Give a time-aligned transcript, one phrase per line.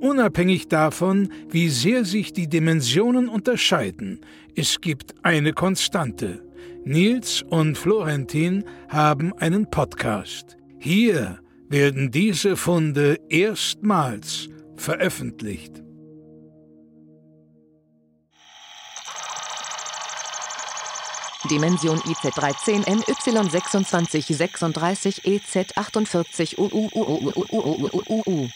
[0.00, 4.20] Unabhängig davon, wie sehr sich die Dimensionen unterscheiden,
[4.56, 6.42] es gibt eine Konstante.
[6.84, 10.56] Nils und Florentin haben einen Podcast.
[10.78, 15.82] Hier werden diese Funde erstmals veröffentlicht.
[21.50, 28.48] Dimension IZ13 NY26 36 EZ 48 UUUUUUUU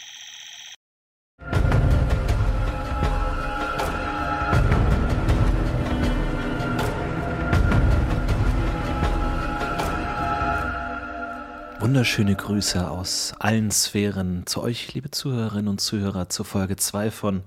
[11.85, 17.43] Wunderschöne Grüße aus allen Sphären zu euch, liebe Zuhörerinnen und Zuhörer, zur Folge 2 von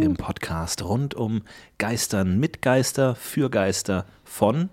[0.00, 1.42] dem Podcast rund um
[1.76, 4.70] Geistern, mit Geister, für Geister, von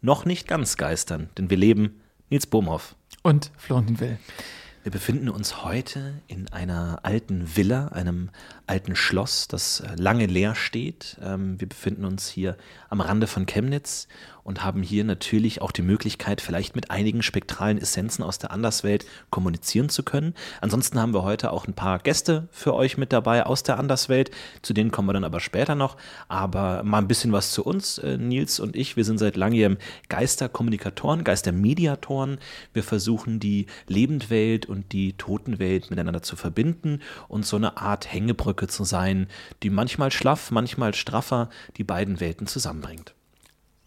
[0.00, 2.96] noch nicht ganz Geistern, denn wir leben Nils Bohmhoff.
[3.22, 4.18] Und Florentin Will.
[4.82, 8.30] Wir befinden uns heute in einer alten Villa, einem
[8.66, 11.18] alten Schloss, das lange leer steht.
[11.22, 12.56] Ähm, wir befinden uns hier
[12.90, 14.08] am Rande von Chemnitz
[14.44, 19.06] und haben hier natürlich auch die Möglichkeit, vielleicht mit einigen spektralen Essenzen aus der Anderswelt
[19.30, 20.34] kommunizieren zu können.
[20.60, 24.30] Ansonsten haben wir heute auch ein paar Gäste für euch mit dabei aus der Anderswelt.
[24.62, 25.96] Zu denen kommen wir dann aber später noch.
[26.28, 28.96] Aber mal ein bisschen was zu uns, äh, Nils und ich.
[28.96, 32.38] Wir sind seit langem Geisterkommunikatoren, Geistermediatoren.
[32.72, 38.66] Wir versuchen die Lebendwelt und die Totenwelt miteinander zu verbinden und so eine Art Hängebrücke
[38.66, 39.28] zu sein,
[39.62, 43.14] die manchmal schlaff, manchmal straffer die beiden Welten zusammenbringt.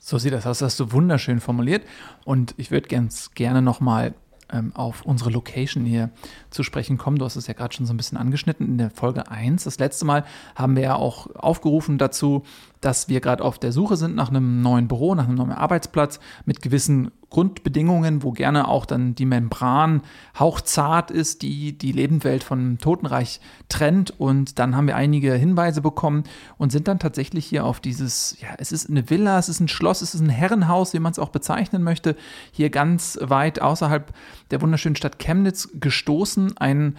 [0.07, 1.83] So sieht das aus, das hast du wunderschön formuliert.
[2.25, 4.13] Und ich würde ganz gerne nochmal
[4.51, 6.11] ähm, auf unsere Location hier
[6.51, 7.17] zu sprechen kommen.
[7.17, 9.63] Du hast es ja gerade schon so ein bisschen angeschnitten in der Folge 1.
[9.63, 10.23] Das letzte Mal
[10.53, 12.43] haben wir ja auch aufgerufen dazu,
[12.85, 16.19] dass wir gerade auf der Suche sind nach einem neuen Büro, nach einem neuen Arbeitsplatz
[16.45, 20.03] mit gewissen Grundbedingungen, wo gerne auch dann die Membran
[20.37, 24.13] hauchzart ist, die die Lebendwelt vom Totenreich trennt.
[24.19, 26.25] Und dann haben wir einige Hinweise bekommen
[26.59, 29.67] und sind dann tatsächlich hier auf dieses, ja, es ist eine Villa, es ist ein
[29.67, 32.15] Schloss, es ist ein Herrenhaus, wie man es auch bezeichnen möchte,
[32.51, 34.13] hier ganz weit außerhalb
[34.51, 36.55] der wunderschönen Stadt Chemnitz gestoßen.
[36.57, 36.97] Ein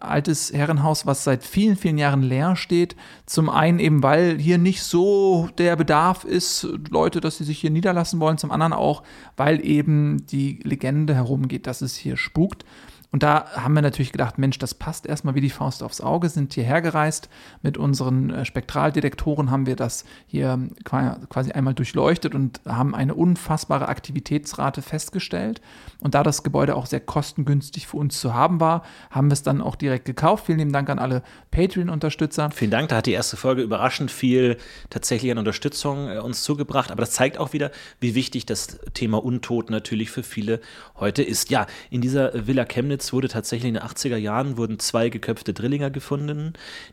[0.00, 2.96] altes Herrenhaus, was seit vielen, vielen Jahren leer steht.
[3.26, 7.70] Zum einen eben, weil hier nicht so der Bedarf ist, Leute, dass sie sich hier
[7.70, 8.38] niederlassen wollen.
[8.38, 9.02] Zum anderen auch,
[9.36, 12.64] weil eben die Legende herumgeht, dass es hier spukt.
[13.12, 16.30] Und da haben wir natürlich gedacht, Mensch, das passt erstmal wie die Faust aufs Auge,
[16.30, 17.28] sind hierher gereist.
[17.60, 23.88] Mit unseren äh, Spektraldetektoren haben wir das hier quasi einmal durchleuchtet und haben eine unfassbare
[23.88, 25.60] Aktivitätsrate festgestellt.
[26.00, 29.42] Und da das Gebäude auch sehr kostengünstig für uns zu haben war, haben wir es
[29.42, 30.46] dann auch direkt gekauft.
[30.46, 32.50] Vielen lieben Dank an alle Patreon-Unterstützer.
[32.50, 34.56] Vielen Dank, da hat die erste Folge überraschend viel
[34.88, 36.90] tatsächlich an Unterstützung äh, uns zugebracht.
[36.90, 40.60] Aber das zeigt auch wieder, wie wichtig das Thema Untot natürlich für viele
[40.96, 41.50] heute ist.
[41.50, 45.52] Ja, in dieser Villa Chemnitz Chemnitz wurde tatsächlich in den 80er Jahren wurden zwei geköpfte
[45.52, 46.52] Drillinger gefunden,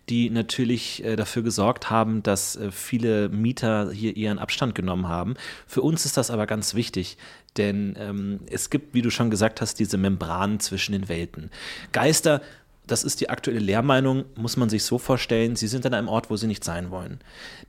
[0.10, 5.36] die natürlich äh, dafür gesorgt haben, dass äh, viele Mieter hier ihren Abstand genommen haben.
[5.68, 7.18] Für uns ist das aber ganz wichtig,
[7.58, 11.52] denn ähm, es gibt, wie du schon gesagt hast, diese Membranen zwischen den Welten.
[11.92, 12.42] Geister
[12.92, 16.30] das ist die aktuelle Lehrmeinung, muss man sich so vorstellen, sie sind an einem Ort,
[16.30, 17.20] wo sie nicht sein wollen.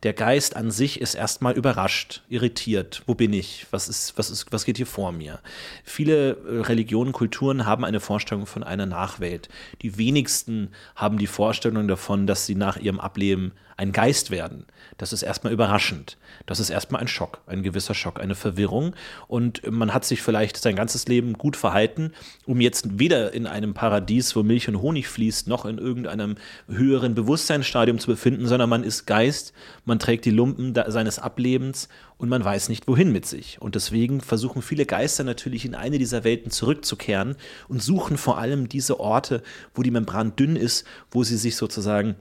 [0.02, 3.02] Der Geist an sich ist erstmal überrascht, irritiert.
[3.06, 3.66] Wo bin ich?
[3.70, 5.40] Was, ist, was, ist, was geht hier vor mir?
[5.84, 9.48] Viele äh, Religionen, Kulturen haben eine Vorstellung von einer Nachwelt.
[9.82, 14.66] Die wenigsten haben die Vorstellung davon, dass sie nach ihrem Ableben ein Geist werden.
[14.98, 16.18] Das ist erstmal überraschend.
[16.44, 18.94] Das ist erstmal ein Schock, ein gewisser Schock, eine Verwirrung.
[19.26, 22.12] Und man hat sich vielleicht sein ganzes Leben gut verhalten,
[22.44, 26.34] um jetzt weder in einem Paradies, wo Milch und Honig fließt, noch in irgendeinem
[26.68, 29.54] höheren Bewusstseinsstadium zu befinden, sondern man ist Geist,
[29.86, 31.88] man trägt die Lumpen seines Ablebens
[32.18, 33.62] und man weiß nicht, wohin mit sich.
[33.62, 37.36] Und deswegen versuchen viele Geister natürlich in eine dieser Welten zurückzukehren
[37.68, 39.42] und suchen vor allem diese Orte,
[39.74, 42.16] wo die Membran dünn ist, wo sie sich sozusagen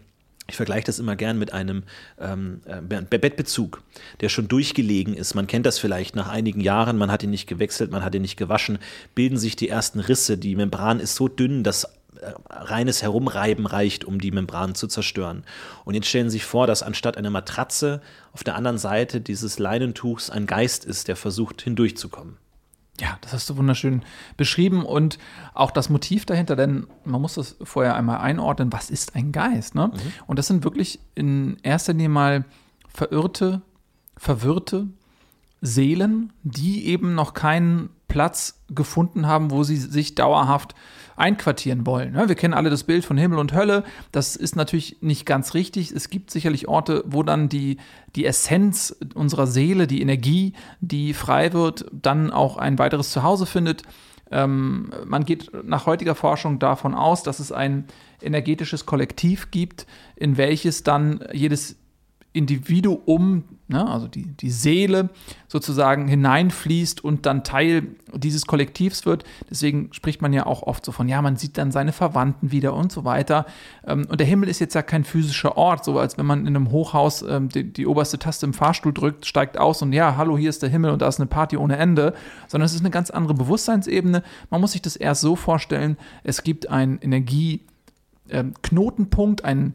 [0.50, 1.84] ich vergleiche das immer gern mit einem
[2.20, 3.82] ähm, äh, Bettbezug,
[4.22, 5.36] der schon durchgelegen ist.
[5.36, 8.22] Man kennt das vielleicht nach einigen Jahren, man hat ihn nicht gewechselt, man hat ihn
[8.22, 8.80] nicht gewaschen,
[9.16, 10.38] bilden sich die ersten Risse.
[10.38, 11.86] Die Membran ist so dünn, dass
[12.22, 15.44] äh, reines Herumreiben reicht, um die Membran zu zerstören.
[15.86, 18.02] Und jetzt stellen Sie sich vor, dass anstatt einer Matratze
[18.34, 22.38] auf der anderen Seite dieses Leinentuchs ein Geist ist, der versucht hindurchzukommen.
[23.00, 24.02] Ja, das hast du wunderschön
[24.36, 25.18] beschrieben und
[25.54, 29.76] auch das Motiv dahinter, denn man muss das vorher einmal einordnen, was ist ein Geist?
[29.76, 29.88] Ne?
[29.88, 30.00] Mhm.
[30.28, 32.46] Und das sind wirklich in erster Linie mal
[32.88, 33.62] verirrte,
[34.18, 34.88] verwirrte
[35.62, 40.76] Seelen, die eben noch keinen Platz gefunden haben, wo sie sich dauerhaft
[41.20, 42.16] einquartieren wollen.
[42.16, 43.84] Wir kennen alle das Bild von Himmel und Hölle.
[44.12, 45.92] Das ist natürlich nicht ganz richtig.
[45.92, 47.78] Es gibt sicherlich Orte, wo dann die,
[48.16, 53.84] die Essenz unserer Seele, die Energie, die frei wird, dann auch ein weiteres Zuhause findet.
[54.32, 57.86] Ähm, man geht nach heutiger Forschung davon aus, dass es ein
[58.22, 61.78] energetisches Kollektiv gibt, in welches dann jedes
[62.32, 65.10] Individuum, ne, also die, die Seele
[65.48, 69.24] sozusagen hineinfließt und dann Teil dieses Kollektivs wird.
[69.50, 72.76] Deswegen spricht man ja auch oft so von, ja, man sieht dann seine Verwandten wieder
[72.76, 73.48] und so weiter.
[73.88, 76.56] Ähm, und der Himmel ist jetzt ja kein physischer Ort, so als wenn man in
[76.56, 80.38] einem Hochhaus ähm, die, die oberste Taste im Fahrstuhl drückt, steigt aus und ja, hallo,
[80.38, 82.14] hier ist der Himmel und da ist eine Party ohne Ende,
[82.48, 84.22] sondern es ist eine ganz andere Bewusstseinsebene.
[84.52, 89.74] Man muss sich das erst so vorstellen, es gibt einen Energieknotenpunkt, ähm, einen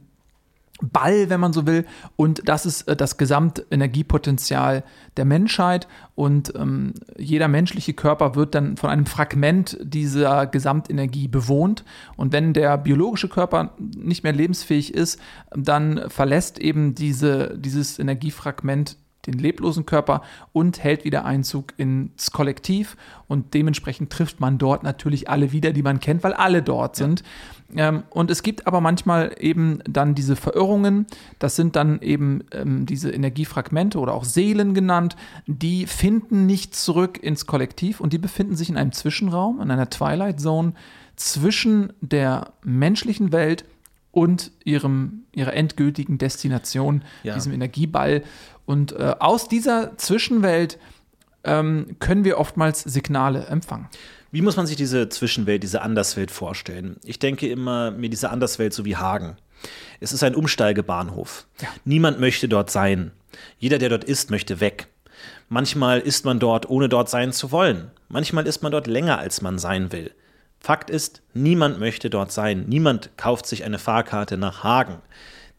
[0.82, 1.86] Ball, wenn man so will.
[2.16, 4.82] Und das ist äh, das Gesamtenergiepotenzial
[5.16, 5.86] der Menschheit.
[6.14, 11.84] Und ähm, jeder menschliche Körper wird dann von einem Fragment dieser Gesamtenergie bewohnt.
[12.16, 15.20] Und wenn der biologische Körper nicht mehr lebensfähig ist,
[15.54, 20.22] dann verlässt eben diese, dieses Energiefragment den leblosen Körper
[20.52, 25.82] und hält wieder Einzug ins Kollektiv und dementsprechend trifft man dort natürlich alle wieder, die
[25.82, 27.22] man kennt, weil alle dort sind.
[27.76, 31.06] Ähm, und es gibt aber manchmal eben dann diese Verirrungen,
[31.38, 35.16] das sind dann eben ähm, diese Energiefragmente oder auch Seelen genannt,
[35.46, 39.90] die finden nicht zurück ins Kollektiv und die befinden sich in einem Zwischenraum, in einer
[39.90, 40.74] Twilight Zone
[41.16, 43.64] zwischen der menschlichen Welt
[44.12, 47.34] und ihrem, ihrer endgültigen Destination, ja.
[47.34, 48.22] diesem Energieball.
[48.64, 50.78] Und äh, aus dieser Zwischenwelt
[51.42, 53.88] ähm, können wir oftmals Signale empfangen.
[54.34, 56.96] Wie muss man sich diese Zwischenwelt, diese Anderswelt vorstellen?
[57.04, 59.36] Ich denke immer mir diese Anderswelt so wie Hagen.
[60.00, 61.46] Es ist ein Umsteigebahnhof.
[61.62, 61.68] Ja.
[61.84, 63.12] Niemand möchte dort sein.
[63.60, 64.88] Jeder, der dort ist, möchte weg.
[65.48, 67.92] Manchmal ist man dort, ohne dort sein zu wollen.
[68.08, 70.10] Manchmal ist man dort länger, als man sein will.
[70.58, 72.64] Fakt ist, niemand möchte dort sein.
[72.66, 74.96] Niemand kauft sich eine Fahrkarte nach Hagen.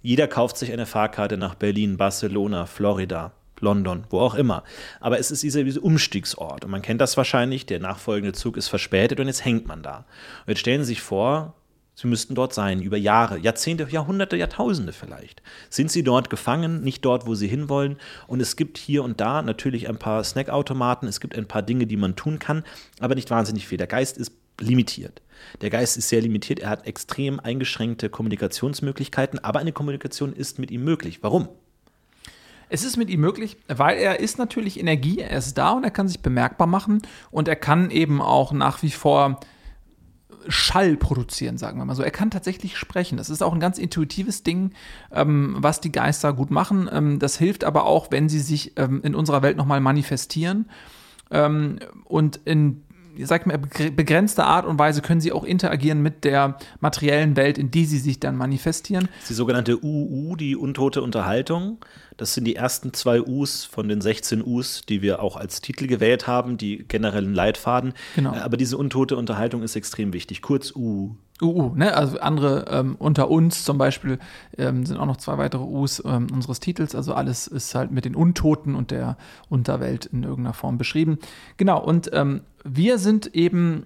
[0.01, 4.63] Jeder kauft sich eine Fahrkarte nach Berlin, Barcelona, Florida, London, wo auch immer.
[4.99, 6.65] Aber es ist dieser, dieser Umstiegsort.
[6.65, 10.05] Und man kennt das wahrscheinlich, der nachfolgende Zug ist verspätet und jetzt hängt man da.
[10.45, 11.55] Und jetzt stellen Sie sich vor,
[11.97, 15.41] Sie müssten dort sein, über Jahre, Jahrzehnte, Jahrhunderte, Jahrtausende vielleicht.
[15.69, 17.97] Sind Sie dort gefangen, nicht dort, wo Sie hinwollen?
[18.27, 21.87] Und es gibt hier und da natürlich ein paar Snackautomaten, es gibt ein paar Dinge,
[21.87, 22.65] die man tun kann,
[22.99, 23.77] aber nicht wahnsinnig viel.
[23.77, 25.21] Der Geist ist limitiert.
[25.61, 30.71] Der Geist ist sehr limitiert, er hat extrem eingeschränkte Kommunikationsmöglichkeiten, aber eine Kommunikation ist mit
[30.71, 31.19] ihm möglich.
[31.21, 31.47] Warum?
[32.69, 35.91] Es ist mit ihm möglich, weil er ist natürlich Energie, er ist da und er
[35.91, 37.01] kann sich bemerkbar machen
[37.31, 39.39] und er kann eben auch nach wie vor
[40.47, 42.03] Schall produzieren, sagen wir mal so.
[42.03, 43.17] Er kann tatsächlich sprechen.
[43.17, 44.71] Das ist auch ein ganz intuitives Ding,
[45.11, 46.89] ähm, was die Geister gut machen.
[46.91, 50.69] Ähm, das hilft aber auch, wenn sie sich ähm, in unserer Welt nochmal manifestieren.
[51.31, 52.83] Ähm, und in
[53.23, 57.71] sag mal, begrenzter Art und Weise können sie auch interagieren mit der materiellen Welt, in
[57.71, 59.07] die sie sich dann manifestieren.
[59.29, 61.77] Die sogenannte UU, die untote Unterhaltung.
[62.17, 65.87] Das sind die ersten zwei U's von den 16 U's, die wir auch als Titel
[65.87, 67.93] gewählt haben, die generellen Leitfaden.
[68.15, 68.33] Genau.
[68.33, 70.41] Äh, aber diese untote Unterhaltung ist extrem wichtig.
[70.41, 71.15] Kurz U.
[71.41, 71.95] UU, ne?
[71.95, 74.19] Also andere ähm, unter uns zum Beispiel
[74.57, 76.95] ähm, sind auch noch zwei weitere U's ähm, unseres Titels.
[76.95, 79.17] Also alles ist halt mit den Untoten und der
[79.49, 81.19] Unterwelt in irgendeiner Form beschrieben.
[81.57, 83.85] Genau, und ähm, wir sind eben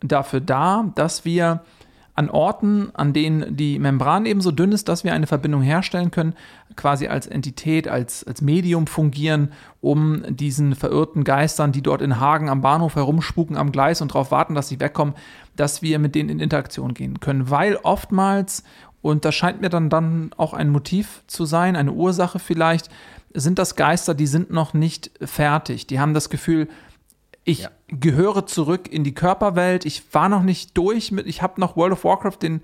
[0.00, 1.62] dafür da, dass wir
[2.16, 6.10] an Orten, an denen die Membran eben so dünn ist, dass wir eine Verbindung herstellen
[6.10, 6.34] können,
[6.74, 12.48] quasi als Entität, als, als Medium fungieren, um diesen verirrten Geistern, die dort in Hagen
[12.48, 15.14] am Bahnhof herumspuken am Gleis und darauf warten, dass sie wegkommen,
[15.56, 17.50] dass wir mit denen in Interaktion gehen können.
[17.50, 18.64] Weil oftmals,
[19.02, 22.88] und das scheint mir dann, dann auch ein Motiv zu sein, eine Ursache vielleicht,
[23.34, 25.86] sind das Geister, die sind noch nicht fertig.
[25.86, 26.68] Die haben das Gefühl,
[27.44, 27.70] ich ja.
[27.88, 29.84] Gehöre zurück in die Körperwelt.
[29.84, 32.60] Ich war noch nicht durch mit, ich habe noch World of Warcraft den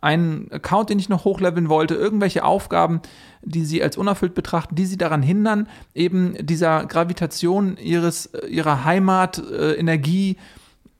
[0.00, 3.00] einen Account, den ich noch hochleveln wollte, irgendwelche Aufgaben,
[3.42, 9.38] die sie als unerfüllt betrachten, die sie daran hindern, eben dieser Gravitation ihres, ihrer Heimat,
[9.38, 10.36] äh, Energie,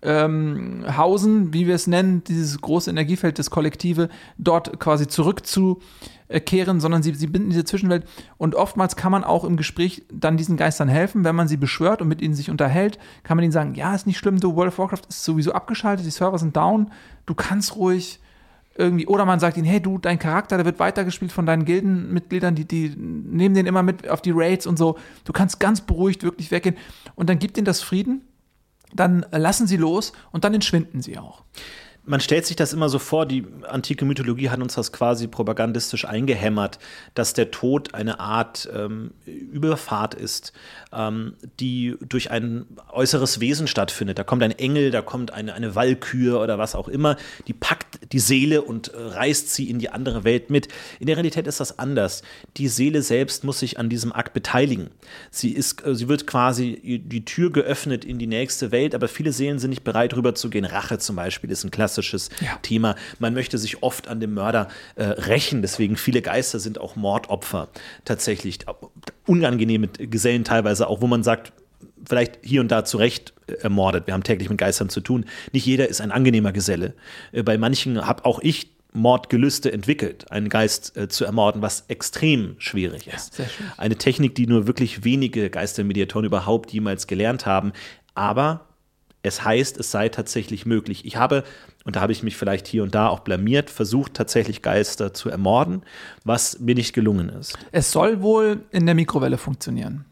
[0.03, 5.09] ähm, Hausen, wie wir es nennen, dieses große Energiefeld, das Kollektive, dort quasi
[6.29, 8.05] zurückzukehren, sondern sie, sie binden diese Zwischenwelt.
[8.39, 12.03] Und oftmals kann man auch im Gespräch dann diesen Geistern helfen, wenn man sie beschwört
[12.03, 14.69] und mit ihnen sich unterhält, kann man ihnen sagen, ja, ist nicht schlimm, du, World
[14.69, 16.91] of Warcraft ist sowieso abgeschaltet, die Server sind down,
[17.27, 18.21] du kannst ruhig
[18.79, 22.55] irgendwie, oder man sagt ihnen, hey, du, dein Charakter, der wird weitergespielt von deinen Gildenmitgliedern,
[22.55, 24.99] die, die nehmen den immer mit auf die Raids und so.
[25.25, 26.77] Du kannst ganz beruhigt wirklich weggehen.
[27.15, 28.23] Und dann gibt ihnen das Frieden
[28.95, 31.43] dann lassen sie los und dann entschwinden sie auch
[32.07, 36.05] man stellt sich das immer so vor, die antike Mythologie hat uns das quasi propagandistisch
[36.05, 36.79] eingehämmert,
[37.15, 40.53] dass der Tod eine Art ähm, Überfahrt ist,
[40.93, 44.19] ähm, die durch ein äußeres Wesen stattfindet.
[44.19, 47.17] Da kommt ein Engel, da kommt eine, eine Walkür oder was auch immer,
[47.49, 50.69] die packt die Seele und äh, reißt sie in die andere Welt mit.
[51.01, 52.23] In der Realität ist das anders.
[52.57, 54.91] Die Seele selbst muss sich an diesem Akt beteiligen.
[55.33, 59.33] Sie, ist, äh, sie wird quasi die Tür geöffnet in die nächste Welt, aber viele
[59.33, 60.65] Seelen sind nicht bereit, rüberzugehen.
[60.65, 62.59] Rache zum Beispiel ist ein klassisches klassisches ja.
[62.63, 62.95] Thema.
[63.19, 67.69] Man möchte sich oft an dem Mörder äh, rächen, deswegen viele Geister sind auch Mordopfer
[68.05, 68.59] tatsächlich.
[69.27, 71.53] Unangenehme Gesellen teilweise auch, wo man sagt,
[72.07, 74.07] vielleicht hier und da zu Recht äh, ermordet.
[74.07, 75.25] Wir haben täglich mit Geistern zu tun.
[75.53, 76.95] Nicht jeder ist ein angenehmer Geselle.
[77.33, 82.55] Äh, bei manchen habe auch ich Mordgelüste entwickelt, einen Geist äh, zu ermorden, was extrem
[82.59, 83.39] schwierig ist.
[83.39, 83.45] Ja,
[83.77, 87.73] Eine Technik, die nur wirklich wenige Geistermediatoren überhaupt jemals gelernt haben.
[88.15, 88.67] Aber
[89.27, 91.05] es heißt, es sei tatsächlich möglich.
[91.05, 91.45] Ich habe,
[91.85, 95.29] und da habe ich mich vielleicht hier und da auch blamiert, versucht tatsächlich Geister zu
[95.29, 95.83] ermorden,
[96.25, 97.59] was mir nicht gelungen ist.
[97.73, 100.05] Es soll wohl in der Mikrowelle funktionieren.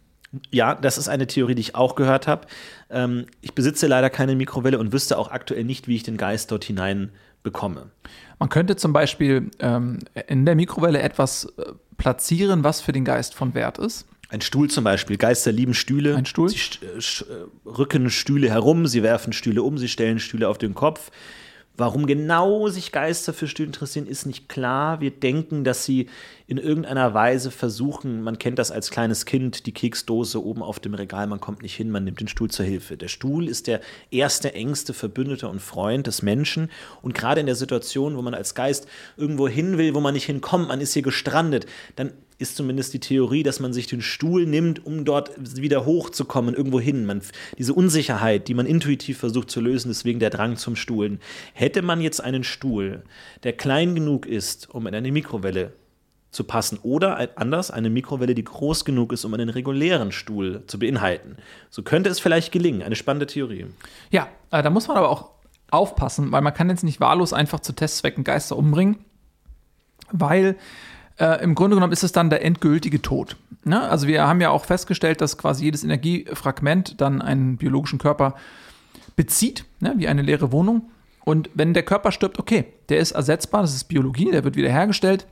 [0.50, 2.46] Ja, das ist eine Theorie, die ich auch gehört habe.
[2.90, 6.50] Ähm, ich besitze leider keine Mikrowelle und wüsste auch aktuell nicht, wie ich den Geist
[6.50, 7.10] dort hinein
[7.42, 7.90] bekomme.
[8.38, 13.34] Man könnte zum Beispiel ähm, in der Mikrowelle etwas äh, platzieren, was für den Geist
[13.34, 14.06] von Wert ist.
[14.28, 15.16] Ein Stuhl zum Beispiel.
[15.16, 16.16] Geister lieben Stühle.
[16.16, 16.48] Ein Stuhl?
[16.48, 21.10] Sie äh, rücken Stühle herum, sie werfen Stühle um, sie stellen Stühle auf den Kopf.
[21.76, 25.00] Warum genau sich Geister für Stühle interessieren, ist nicht klar.
[25.00, 26.08] Wir denken, dass sie
[26.46, 30.94] in irgendeiner Weise versuchen, man kennt das als kleines Kind, die Keksdose oben auf dem
[30.94, 32.96] Regal, man kommt nicht hin, man nimmt den Stuhl zur Hilfe.
[32.96, 33.80] Der Stuhl ist der
[34.12, 36.70] erste, engste Verbündeter und Freund des Menschen.
[37.02, 40.26] Und gerade in der Situation, wo man als Geist irgendwo hin will, wo man nicht
[40.26, 41.66] hinkommt, man ist hier gestrandet,
[41.96, 46.54] dann ist zumindest die Theorie, dass man sich den Stuhl nimmt, um dort wieder hochzukommen,
[46.54, 47.06] irgendwo hin.
[47.06, 47.22] Man,
[47.58, 51.20] diese Unsicherheit, die man intuitiv versucht zu lösen, deswegen der Drang zum Stuhlen.
[51.52, 53.04] Hätte man jetzt einen Stuhl,
[53.44, 55.72] der klein genug ist, um in eine Mikrowelle
[56.34, 60.78] zu passen oder anders eine Mikrowelle, die groß genug ist, um einen regulären Stuhl zu
[60.78, 61.36] beinhalten.
[61.70, 62.82] So könnte es vielleicht gelingen.
[62.82, 63.66] Eine spannende Theorie.
[64.10, 65.30] Ja, äh, da muss man aber auch
[65.70, 69.04] aufpassen, weil man kann jetzt nicht wahllos einfach zu Testzwecken Geister umbringen,
[70.10, 70.56] weil
[71.18, 73.36] äh, im Grunde genommen ist es dann der endgültige Tod.
[73.64, 73.80] Ne?
[73.80, 78.34] Also wir haben ja auch festgestellt, dass quasi jedes Energiefragment dann einen biologischen Körper
[79.16, 79.94] bezieht, ne?
[79.96, 80.90] wie eine leere Wohnung.
[81.24, 85.26] Und wenn der Körper stirbt, okay, der ist ersetzbar, das ist Biologie, der wird wiederhergestellt.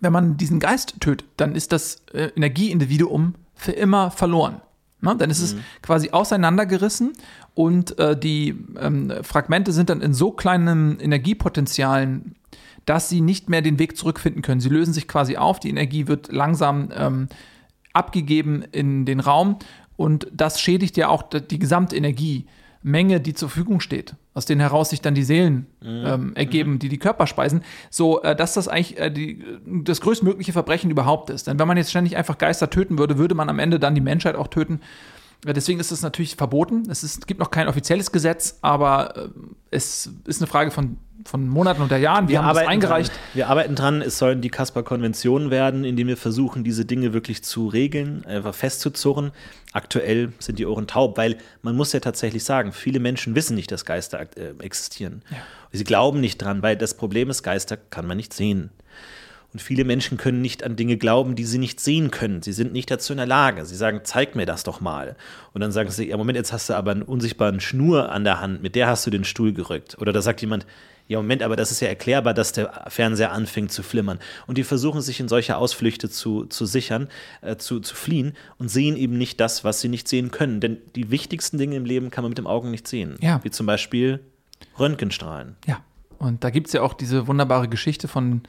[0.00, 4.60] Wenn man diesen Geist tötet, dann ist das äh, Energieindividuum für immer verloren.
[5.00, 5.16] Ne?
[5.16, 5.58] Dann ist mhm.
[5.58, 7.12] es quasi auseinandergerissen
[7.54, 12.34] und äh, die ähm, Fragmente sind dann in so kleinen Energiepotenzialen
[12.86, 14.60] dass sie nicht mehr den Weg zurückfinden können.
[14.60, 17.28] Sie lösen sich quasi auf, die Energie wird langsam ähm,
[17.92, 19.58] abgegeben in den Raum
[19.96, 24.90] und das schädigt ja auch die gesamte Energiemenge, die zur Verfügung steht, aus denen heraus
[24.90, 26.04] sich dann die Seelen mhm.
[26.06, 30.52] ähm, ergeben, die die Körper speisen, so äh, dass das eigentlich äh, die, das größtmögliche
[30.52, 31.46] Verbrechen überhaupt ist.
[31.46, 34.00] Denn wenn man jetzt ständig einfach Geister töten würde, würde man am Ende dann die
[34.00, 34.80] Menschheit auch töten.
[35.52, 36.88] Deswegen ist es natürlich verboten.
[36.90, 39.28] Es ist, gibt noch kein offizielles Gesetz, aber äh,
[39.70, 42.28] es ist eine Frage von von Monaten oder Jahren.
[42.28, 43.10] Wir, wir haben das eingereicht.
[43.10, 43.18] Dran.
[43.34, 44.02] Wir arbeiten dran.
[44.02, 49.32] Es sollen die Kasper-Konventionen werden, indem wir versuchen, diese Dinge wirklich zu regeln, einfach festzuzurren.
[49.72, 53.70] Aktuell sind die Ohren taub, weil man muss ja tatsächlich sagen, viele Menschen wissen nicht,
[53.72, 55.22] dass Geister äh, existieren.
[55.30, 55.38] Ja.
[55.72, 58.70] Sie glauben nicht dran, weil das Problem ist, Geister kann man nicht sehen.
[59.54, 62.42] Und viele Menschen können nicht an Dinge glauben, die sie nicht sehen können.
[62.42, 63.64] Sie sind nicht dazu in der Lage.
[63.64, 65.14] Sie sagen, zeig mir das doch mal.
[65.52, 68.40] Und dann sagen sie, ja, Moment, jetzt hast du aber einen unsichtbaren Schnur an der
[68.40, 69.96] Hand, mit der hast du den Stuhl gerückt.
[70.00, 70.66] Oder da sagt jemand,
[71.06, 74.18] ja, Moment, aber das ist ja erklärbar, dass der Fernseher anfängt zu flimmern.
[74.48, 77.06] Und die versuchen sich in solche Ausflüchte zu, zu sichern,
[77.40, 80.58] äh, zu, zu fliehen und sehen eben nicht das, was sie nicht sehen können.
[80.58, 83.18] Denn die wichtigsten Dinge im Leben kann man mit dem Augen nicht sehen.
[83.20, 83.38] Ja.
[83.44, 84.18] Wie zum Beispiel
[84.80, 85.54] Röntgenstrahlen.
[85.64, 85.84] Ja.
[86.18, 88.42] Und da gibt es ja auch diese wunderbare Geschichte von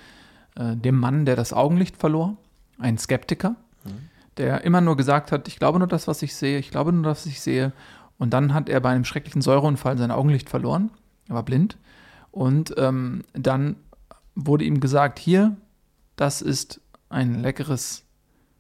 [0.56, 2.38] äh, dem Mann, der das Augenlicht verlor,
[2.78, 4.10] ein Skeptiker, mhm.
[4.38, 7.04] der immer nur gesagt hat, ich glaube nur das, was ich sehe, ich glaube nur
[7.04, 7.72] das, was ich sehe.
[8.18, 10.90] Und dann hat er bei einem schrecklichen Säureunfall sein Augenlicht verloren.
[11.28, 11.78] Er war blind
[12.32, 13.78] und ähm, dann
[14.36, 15.56] wurde ihm gesagt, hier,
[16.16, 18.04] das ist ein leckeres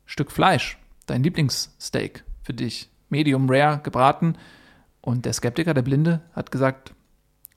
[0.06, 4.38] Stück Fleisch, dein Lieblingssteak für dich, medium rare gebraten.
[5.02, 6.94] Und der Skeptiker, der Blinde, hat gesagt,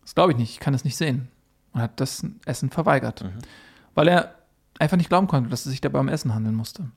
[0.03, 1.29] das glaube ich nicht, ich kann es nicht sehen.
[1.73, 3.39] Und hat das Essen verweigert, mhm.
[3.99, 4.37] Weil er
[4.79, 6.89] einfach nicht glauben konnte, dass es sich dabei um Essen handeln musste.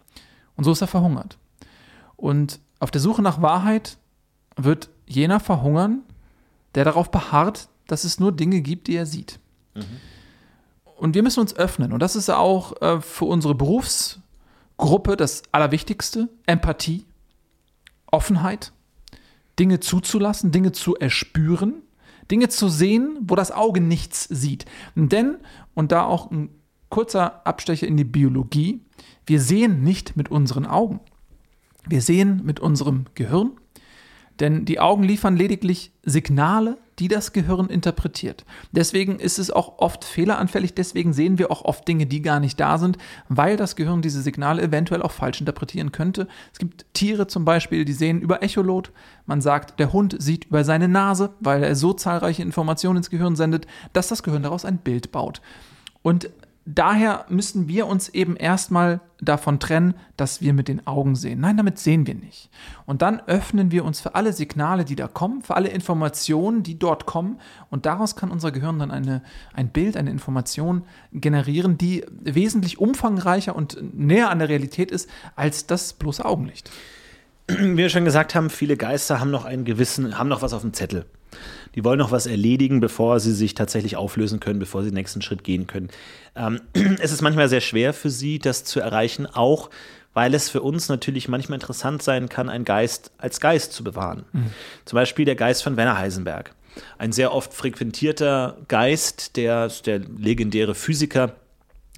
[0.55, 1.39] Und so ist er verhungert.
[2.15, 3.97] Und auf der Suche nach Wahrheit
[4.55, 6.03] wird jener verhungern,
[6.75, 9.39] der darauf beharrt, dass es nur Dinge gibt, die er sieht.
[9.73, 9.81] Mhm.
[10.95, 11.91] Und wir müssen uns öffnen.
[11.91, 16.29] Und das ist auch äh, für unsere Berufsgruppe das Allerwichtigste.
[16.45, 17.07] Empathie,
[18.11, 18.73] Offenheit,
[19.57, 21.81] Dinge zuzulassen, Dinge zu erspüren,
[22.29, 24.65] Dinge zu sehen, wo das Auge nichts sieht.
[24.93, 25.37] Denn,
[25.73, 26.60] und da auch ein
[26.91, 28.81] kurzer Abstecher in die Biologie,
[29.25, 30.99] wir sehen nicht mit unseren Augen.
[31.87, 33.53] Wir sehen mit unserem Gehirn,
[34.39, 38.45] denn die Augen liefern lediglich Signale, die das Gehirn interpretiert.
[38.71, 42.59] Deswegen ist es auch oft fehleranfällig, deswegen sehen wir auch oft Dinge, die gar nicht
[42.59, 46.27] da sind, weil das Gehirn diese Signale eventuell auch falsch interpretieren könnte.
[46.53, 48.91] Es gibt Tiere zum Beispiel, die sehen über Echolot.
[49.25, 53.35] Man sagt, der Hund sieht über seine Nase, weil er so zahlreiche Informationen ins Gehirn
[53.35, 55.41] sendet, dass das Gehirn daraus ein Bild baut.
[56.03, 56.29] Und
[56.75, 61.39] daher müssen wir uns eben erstmal davon trennen, dass wir mit den Augen sehen.
[61.39, 62.49] Nein, damit sehen wir nicht.
[62.85, 66.77] Und dann öffnen wir uns für alle Signale, die da kommen, für alle Informationen, die
[66.79, 67.39] dort kommen.
[67.69, 69.21] Und daraus kann unser Gehirn dann eine,
[69.53, 75.67] ein Bild, eine Information generieren, die wesentlich umfangreicher und näher an der Realität ist, als
[75.67, 76.71] das bloße Augenlicht.
[77.47, 80.61] Wie wir schon gesagt haben, viele Geister haben noch einen gewissen, haben noch was auf
[80.61, 81.05] dem Zettel.
[81.75, 85.21] Die wollen noch was erledigen, bevor sie sich tatsächlich auflösen können, bevor sie den nächsten
[85.21, 85.89] Schritt gehen können.
[86.35, 86.61] Ähm,
[86.99, 89.69] es ist manchmal sehr schwer für sie, das zu erreichen, auch
[90.13, 94.25] weil es für uns natürlich manchmal interessant sein kann, einen Geist als Geist zu bewahren.
[94.33, 94.51] Mhm.
[94.85, 96.53] Zum Beispiel der Geist von Werner Heisenberg.
[96.97, 101.35] Ein sehr oft frequentierter Geist, der, der legendäre Physiker,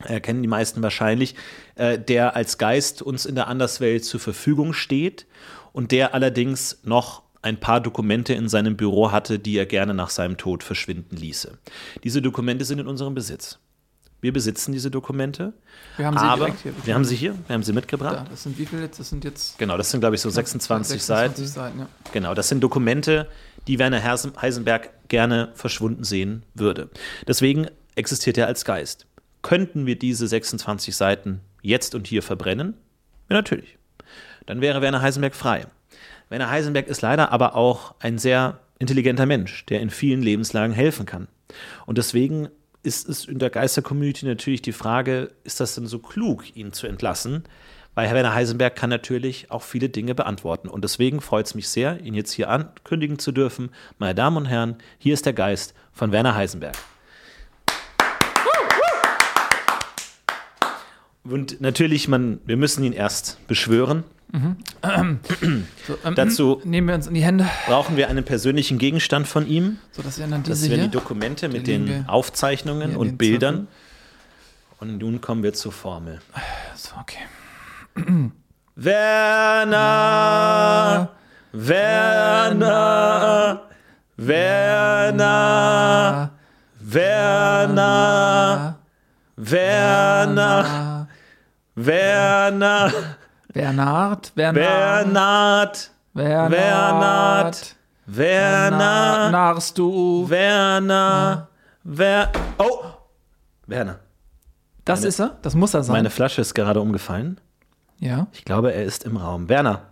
[0.03, 1.35] äh, kennen die meisten wahrscheinlich,
[1.75, 5.25] äh, der als Geist uns in der Anderswelt zur Verfügung steht
[5.71, 10.09] und der allerdings noch ein paar Dokumente in seinem Büro hatte, die er gerne nach
[10.09, 11.57] seinem Tod verschwinden ließe.
[12.03, 13.59] Diese Dokumente sind in unserem Besitz.
[14.21, 15.51] Wir besitzen diese Dokumente.
[15.97, 16.73] Wir haben sie aber direkt hier.
[16.85, 18.15] wir haben sie hier, wir haben sie mitgebracht.
[18.15, 18.97] Da, das sind wie viele jetzt?
[18.97, 21.45] Das sind jetzt Genau, das sind glaube ich so 26, 26 Seiten.
[21.45, 21.87] Seiten ja.
[22.13, 23.27] Genau, das sind Dokumente,
[23.67, 26.89] die Werner Heisenberg gerne verschwunden sehen würde.
[27.27, 29.07] Deswegen existiert er als Geist.
[29.41, 32.75] Könnten wir diese 26 Seiten jetzt und hier verbrennen?
[33.29, 33.77] Ja, natürlich.
[34.45, 35.65] Dann wäre Werner Heisenberg frei.
[36.29, 41.05] Werner Heisenberg ist leider aber auch ein sehr intelligenter Mensch, der in vielen Lebenslagen helfen
[41.05, 41.27] kann.
[41.85, 42.49] Und deswegen
[42.83, 46.87] ist es in der Geister-Community natürlich die Frage, ist das denn so klug, ihn zu
[46.87, 47.43] entlassen?
[47.95, 50.67] Weil Herr Werner Heisenberg kann natürlich auch viele Dinge beantworten.
[50.67, 53.69] Und deswegen freut es mich sehr, ihn jetzt hier ankündigen zu dürfen.
[53.99, 56.75] Meine Damen und Herren, hier ist der Geist von Werner Heisenberg.
[61.23, 64.03] Und natürlich, man, wir müssen ihn erst beschwören.
[64.33, 64.39] So,
[66.03, 69.77] ähm, Dazu- nehmen wir uns in die Hände, Brauchen wir einen persönlichen Gegenstand von ihm.
[69.91, 70.89] so dass wir dann Das diese wären hier.
[70.89, 73.67] die Dokumente mit Den den Aufzeichnungen und den Bildern.
[74.79, 76.19] Und nun kommen wir zur Formel.
[76.75, 77.19] So, okay.
[79.83, 81.09] Werner,
[81.51, 83.61] Werner,
[84.17, 86.31] Werner,
[86.79, 88.79] Werner,
[89.35, 91.07] Werner,
[91.75, 92.93] Werner,
[93.53, 100.27] Bernhard, Bernhard, Bernhard, Bernhard, Bernhard, Werner, Narrst du?
[100.29, 101.47] Werner,
[101.83, 102.31] Wer.
[102.57, 102.83] Oh!
[103.67, 103.99] Werner.
[104.85, 105.37] Das ist er?
[105.41, 105.93] Das muss er sein.
[105.93, 107.39] Meine Flasche ist gerade umgefallen.
[107.99, 108.27] ja.
[108.33, 109.47] Ich glaube, er ist im Raum.
[109.49, 109.83] Werner,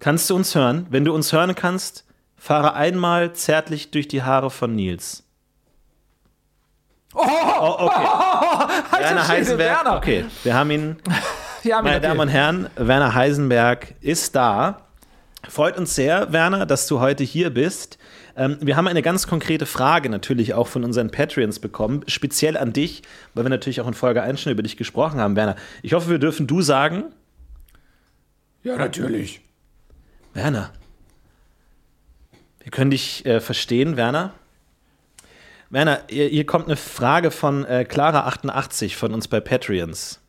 [0.00, 0.86] kannst du uns hören?
[0.90, 2.04] Wenn du uns hören kannst,
[2.36, 5.22] fahre einmal zärtlich durch die Haare von Nils.
[7.14, 8.04] Oh, okay.
[8.98, 9.84] Werner Schwede, Heisenberg.
[9.84, 9.96] Werner.
[9.98, 10.96] Okay, wir haben ihn.
[11.62, 14.88] Wir haben ihn Meine Damen und Herren, Werner Heisenberg ist da.
[15.48, 17.98] Freut uns sehr, Werner, dass du heute hier bist.
[18.36, 22.72] Ähm, wir haben eine ganz konkrete Frage natürlich auch von unseren Patreons bekommen, speziell an
[22.72, 23.02] dich,
[23.34, 25.54] weil wir natürlich auch in Folge 1 schon über dich gesprochen haben, Werner.
[25.82, 27.04] Ich hoffe, wir dürfen du sagen.
[28.64, 29.40] Ja, natürlich.
[30.34, 30.72] Werner.
[32.60, 34.32] Wir können dich äh, verstehen, Werner.
[35.70, 40.21] Werner, hier, hier kommt eine Frage von äh, Clara88 von uns bei Patreons.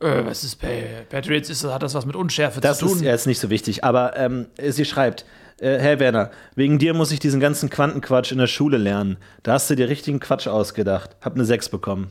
[0.00, 1.50] Äh, was ist bei Patriots?
[1.50, 2.96] Ist, hat das was mit Unschärfe Das zu tun?
[2.96, 5.24] ist jetzt nicht so wichtig, aber ähm, sie schreibt,
[5.60, 9.18] äh, Herr Werner, wegen dir muss ich diesen ganzen Quantenquatsch in der Schule lernen.
[9.42, 11.10] Da hast du dir richtigen Quatsch ausgedacht.
[11.20, 12.08] Hab eine 6 bekommen.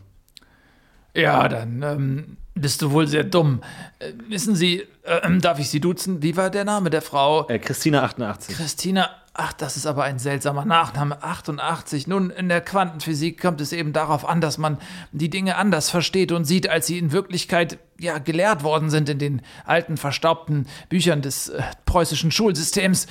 [1.15, 3.61] Ja, dann ähm, bist du wohl sehr dumm.
[3.97, 6.21] Äh, wissen Sie, äh, darf ich Sie duzen?
[6.21, 7.47] Wie war der Name der Frau?
[7.49, 8.55] Äh, Christina88.
[8.55, 11.23] Christina, ach, das ist aber ein seltsamer Nachname.
[11.23, 12.07] 88.
[12.07, 14.77] Nun, in der Quantenphysik kommt es eben darauf an, dass man
[15.13, 19.17] die Dinge anders versteht und sieht, als sie in Wirklichkeit ja gelehrt worden sind in
[19.17, 23.07] den alten, verstaubten Büchern des äh, preußischen Schulsystems.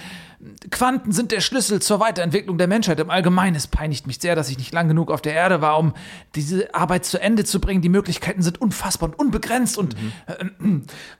[0.71, 3.57] Quanten sind der Schlüssel zur Weiterentwicklung der Menschheit im Allgemeinen.
[3.57, 5.95] Es peinigt mich sehr, dass ich nicht lang genug auf der Erde war, um
[6.35, 7.81] diese Arbeit zu Ende zu bringen.
[7.81, 9.97] Die Möglichkeiten sind unfassbar und unbegrenzt und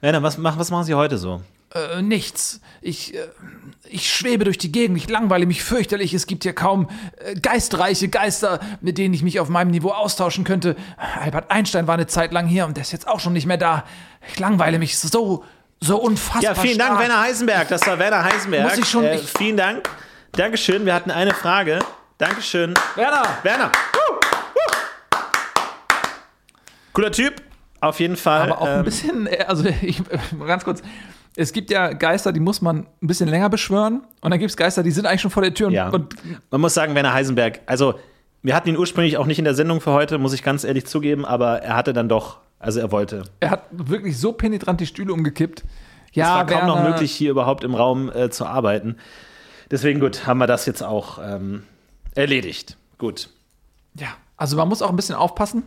[0.01, 1.41] Werner, was, was machen Sie heute so?
[1.73, 2.61] Äh, nichts.
[2.81, 3.27] Ich, äh,
[3.83, 6.13] ich schwebe durch die Gegend, ich langweile mich fürchterlich.
[6.13, 10.43] Es gibt hier kaum äh, geistreiche Geister, mit denen ich mich auf meinem Niveau austauschen
[10.43, 10.75] könnte.
[11.21, 13.57] Albert Einstein war eine Zeit lang hier und der ist jetzt auch schon nicht mehr
[13.57, 13.83] da.
[14.31, 15.43] Ich langweile mich so
[15.81, 17.07] so unfassbar Ja, vielen Dank, stark.
[17.07, 17.67] Werner Heisenberg.
[17.69, 18.63] Das war Werner Heisenberg.
[18.69, 19.89] Muss ich schon- Äh, ich- vielen Dank.
[20.33, 20.85] Dankeschön.
[20.85, 21.79] Wir hatten eine Frage.
[22.17, 22.73] Dankeschön.
[22.95, 23.23] Werner!
[23.43, 23.71] Werner.
[26.93, 27.41] Cooler Typ.
[27.81, 28.51] Auf jeden Fall.
[28.51, 30.01] Aber auch ein Ähm, bisschen, äh, also ich,
[30.45, 30.81] ganz kurz,
[31.35, 34.57] es gibt ja Geister, die muss man ein bisschen länger beschwören und dann gibt es
[34.57, 35.89] Geister, die sind eigentlich schon vor der Tür Ja.
[35.89, 36.15] und
[36.51, 37.95] Man muss sagen, Werner Heisenberg, also
[38.41, 40.85] wir hatten ihn ursprünglich auch nicht in der Sendung für heute, muss ich ganz ehrlich
[40.85, 43.23] zugeben, aber er hatte dann doch, also er wollte.
[43.39, 45.63] er hat wirklich so penetrant die Stühle umgekippt.
[46.13, 48.95] Ja, es war kaum noch möglich, hier überhaupt im Raum äh, zu arbeiten.
[49.69, 51.63] Deswegen gut, haben wir das jetzt auch ähm,
[52.15, 52.77] erledigt.
[52.97, 53.29] Gut.
[53.93, 55.61] Ja, also man muss auch ein bisschen aufpassen,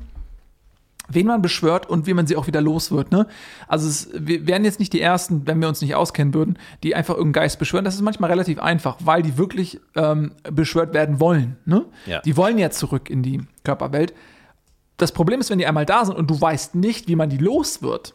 [1.14, 3.12] wen man beschwört und wie man sie auch wieder los wird.
[3.12, 3.26] Ne?
[3.68, 6.94] Also es, wir wären jetzt nicht die Ersten, wenn wir uns nicht auskennen würden, die
[6.94, 7.84] einfach irgendeinen Geist beschwören.
[7.84, 11.56] Das ist manchmal relativ einfach, weil die wirklich ähm, beschwört werden wollen.
[11.64, 11.84] Ne?
[12.06, 12.20] Ja.
[12.20, 14.14] Die wollen ja zurück in die Körperwelt.
[14.96, 17.38] Das Problem ist, wenn die einmal da sind und du weißt nicht, wie man die
[17.38, 18.14] los wird,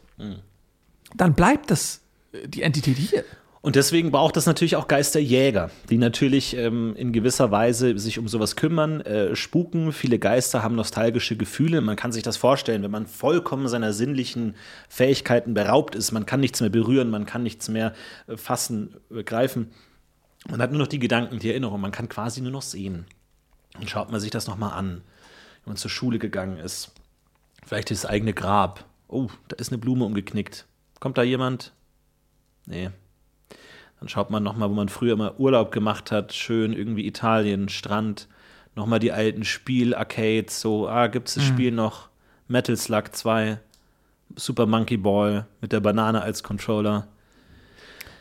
[1.16, 3.24] dann bleibt das äh, die Entität hier.
[3.68, 8.30] Und deswegen braucht es natürlich auch Geisterjäger, die natürlich ähm, in gewisser Weise sich um
[8.30, 9.92] sowas kümmern, äh, spuken.
[9.92, 11.82] Viele Geister haben nostalgische Gefühle.
[11.82, 14.56] Man kann sich das vorstellen, wenn man vollkommen seiner sinnlichen
[14.88, 16.14] Fähigkeiten beraubt ist.
[16.14, 17.94] Man kann nichts mehr berühren, man kann nichts mehr
[18.28, 19.72] äh, fassen, äh, greifen.
[20.50, 21.82] Man hat nur noch die Gedanken, die Erinnerung.
[21.82, 23.06] Man kann quasi nur noch sehen.
[23.78, 25.02] Und schaut man sich das nochmal an,
[25.66, 26.94] wenn man zur Schule gegangen ist.
[27.66, 28.86] Vielleicht das eigene Grab.
[29.10, 30.66] Oh, da ist eine Blume umgeknickt.
[31.02, 31.74] Kommt da jemand?
[32.66, 32.92] Nee.
[34.00, 38.28] Dann schaut man nochmal, wo man früher immer Urlaub gemacht hat, schön irgendwie Italien, Strand,
[38.76, 42.10] nochmal die alten Spiel-Arcades, so, ah, gibt es das Spiel noch?
[42.48, 43.60] Metal Slug 2,
[44.36, 47.08] Super Monkey Ball mit der Banane als Controller.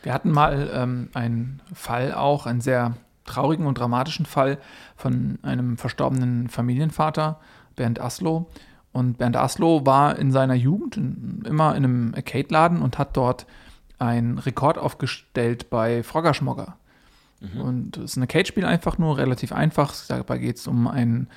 [0.02, 4.58] Wir hatten mal ähm, einen Fall auch, einen sehr traurigen und dramatischen Fall
[4.96, 7.40] von einem verstorbenen Familienvater,
[7.74, 8.48] Bernd Aslow.
[8.92, 13.46] Und Bernd Aslow war in seiner Jugend immer in einem Arcade-Laden und hat dort
[13.98, 16.76] einen Rekord aufgestellt bei Froggerschmogger.
[17.60, 19.94] Und es ist ein Arcade-Spiel einfach nur, relativ einfach.
[20.08, 21.28] Dabei geht es um einen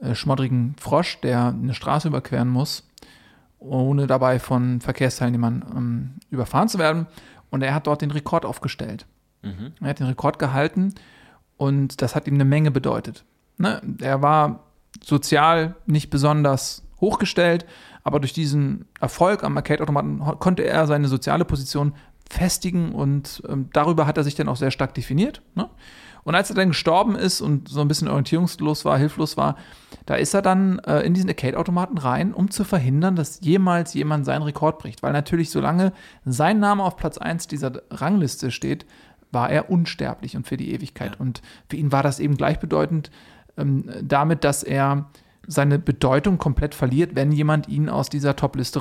[0.00, 2.86] äh, schmoddrigen Frosch, der eine Straße überqueren muss,
[3.58, 7.06] ohne dabei von Verkehrsteilnehmern ähm, überfahren zu werden.
[7.50, 9.06] Und er hat dort den Rekord aufgestellt.
[9.80, 10.94] Er hat den Rekord gehalten
[11.56, 13.24] und das hat ihm eine Menge bedeutet.
[13.58, 13.80] Ne?
[14.00, 14.64] Er war
[15.02, 17.66] sozial nicht besonders hochgestellt,
[18.06, 21.92] aber durch diesen Erfolg am Arcade-Automaten konnte er seine soziale Position
[22.30, 25.42] festigen und ähm, darüber hat er sich dann auch sehr stark definiert.
[25.56, 25.68] Ne?
[26.22, 29.56] Und als er dann gestorben ist und so ein bisschen orientierungslos war, hilflos war,
[30.06, 34.24] da ist er dann äh, in diesen Arcade-Automaten rein, um zu verhindern, dass jemals jemand
[34.24, 35.02] seinen Rekord bricht.
[35.02, 35.92] Weil natürlich, solange
[36.24, 38.86] sein Name auf Platz 1 dieser Rangliste steht,
[39.32, 41.18] war er unsterblich und für die Ewigkeit.
[41.18, 43.10] Und für ihn war das eben gleichbedeutend
[43.56, 45.10] ähm, damit, dass er
[45.46, 48.80] seine Bedeutung komplett verliert, wenn jemand ihn aus dieser Top-Liste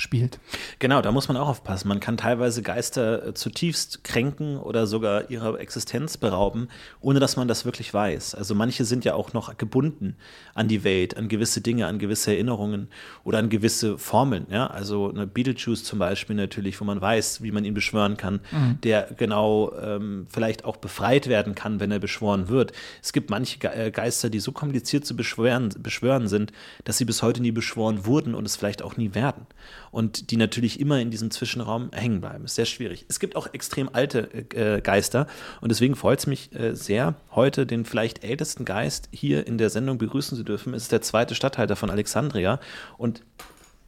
[0.00, 0.38] rausspielt.
[0.78, 1.88] Genau, da muss man auch aufpassen.
[1.88, 6.68] Man kann teilweise Geister äh, zutiefst kränken oder sogar ihrer Existenz berauben,
[7.00, 8.34] ohne dass man das wirklich weiß.
[8.34, 10.16] Also manche sind ja auch noch gebunden
[10.54, 12.88] an die Welt, an gewisse Dinge, an gewisse Erinnerungen
[13.24, 14.46] oder an gewisse Formeln.
[14.50, 14.68] Ja?
[14.68, 18.40] Also eine Beetlejuice zum Beispiel natürlich, wo man weiß, wie man ihn beschwören kann,
[18.82, 22.72] der genau ähm, vielleicht auch befreit werden kann, wenn er beschworen wird.
[23.02, 26.52] Es gibt manche äh, Geister, die so kompliziert zu beschwören, beschwören sind,
[26.84, 29.46] dass sie bis heute nie beschworen wurden und es vielleicht auch nie werden.
[29.90, 32.44] Und die natürlich immer in diesem Zwischenraum hängen bleiben.
[32.44, 33.06] Ist sehr schwierig.
[33.08, 35.26] Es gibt auch extrem alte äh, Geister
[35.60, 39.68] und deswegen freut es mich äh, sehr, heute den vielleicht ältesten Geist hier in der
[39.70, 40.74] Sendung begrüßen zu dürfen.
[40.74, 42.60] Es ist der zweite Stadthalter von Alexandria
[42.98, 43.22] und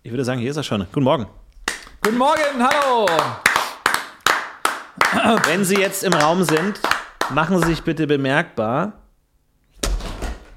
[0.03, 0.85] ich würde sagen, hier ist er schon.
[0.93, 1.27] Guten Morgen.
[2.03, 3.07] Guten Morgen, hallo!
[5.47, 6.81] Wenn Sie jetzt im Raum sind,
[7.31, 9.02] machen Sie sich bitte bemerkbar.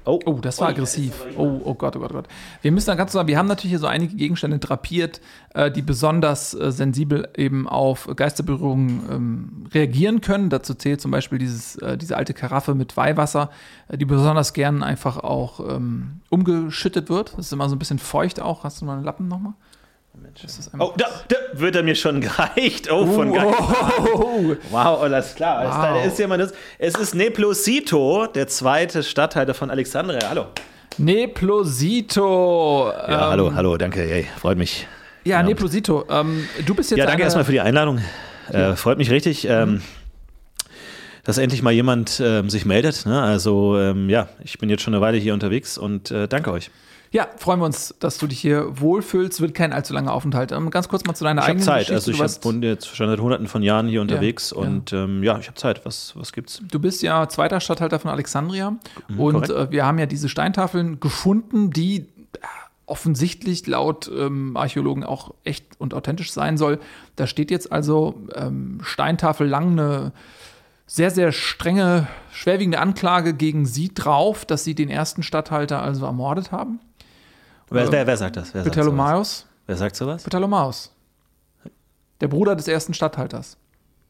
[0.06, 1.12] Oh, Oh, das war aggressiv.
[1.36, 2.28] Oh, oh Gott, oh Gott, oh Gott.
[2.62, 5.20] Wir müssen da ganz sagen, wir haben natürlich hier so einige Gegenstände drapiert,
[5.54, 10.48] äh, die besonders äh, sensibel eben auf Geisterberührungen ähm, reagieren können.
[10.48, 13.50] Dazu zählt zum Beispiel dieses, äh, diese alte Karaffe mit Weihwasser,
[13.88, 17.32] äh, die besonders gern einfach auch ähm, umgeschüttet wird.
[17.36, 18.64] Das ist immer so ein bisschen feucht auch.
[18.64, 19.54] Hast du mal einen Lappen nochmal?
[20.44, 22.90] Ist Oh, da, da wird er mir schon gereicht.
[22.90, 23.46] Oh, von Geist.
[24.14, 25.64] oh, Wow, alles klar.
[25.64, 25.72] Wow.
[25.82, 30.28] Da ist jemand, es ist Neplosito, der zweite Stadthalter von Alexandria.
[30.28, 30.46] Hallo.
[30.98, 32.90] Neplosito.
[32.90, 34.00] Ja, ähm, hallo, hallo, danke.
[34.00, 34.86] Hey, freut mich.
[35.24, 35.42] Ja, Ja.
[35.42, 36.04] Neplosito.
[36.10, 38.00] Ähm, du bist jetzt Ja, danke erstmal für die Einladung.
[38.50, 39.82] Äh, freut mich richtig, ähm,
[41.24, 43.06] dass endlich mal jemand ähm, sich meldet.
[43.06, 43.20] Ne?
[43.20, 46.70] Also, ähm, ja, ich bin jetzt schon eine Weile hier unterwegs und äh, danke euch.
[47.12, 49.40] Ja, freuen wir uns, dass du dich hier wohlfühlst.
[49.40, 50.52] Wird kein allzu langer Aufenthalt.
[50.52, 51.78] Ähm, ganz kurz mal zu deiner Ich habe eigenen Zeit.
[51.86, 51.94] Geschichte.
[51.94, 54.62] Also, ich du, hab, warst- bin jetzt schon seit hunderten von Jahren hier unterwegs ja.
[54.62, 55.84] und ähm, ja, ich habe Zeit.
[55.86, 56.60] Was, was gibt's?
[56.70, 58.68] du bist ja zweiter Stadthalter von Alexandria.
[58.68, 59.50] und Mhm, korrekt.
[59.50, 62.06] äh, wir haben ja diese Steintafeln gefunden, die äh,
[62.86, 66.78] offensichtlich laut ähm, Archäologen auch echt und authentisch sein soll.
[67.16, 70.12] Da steht jetzt also ähm, Steintafel lang eine
[70.88, 76.52] sehr, sehr strenge, schwerwiegende Anklage gegen sie drauf, dass sie den ersten Statthalter also ermordet
[76.52, 76.78] haben.
[77.70, 78.54] Wer, wer, wer sagt das?
[78.54, 78.74] Wer sagt?
[78.76, 79.46] Ptolemaeus.
[79.66, 80.22] Wer sagt sowas?
[80.24, 80.92] Ptolemaeus.
[82.20, 83.56] Der Bruder des ersten Statthalters.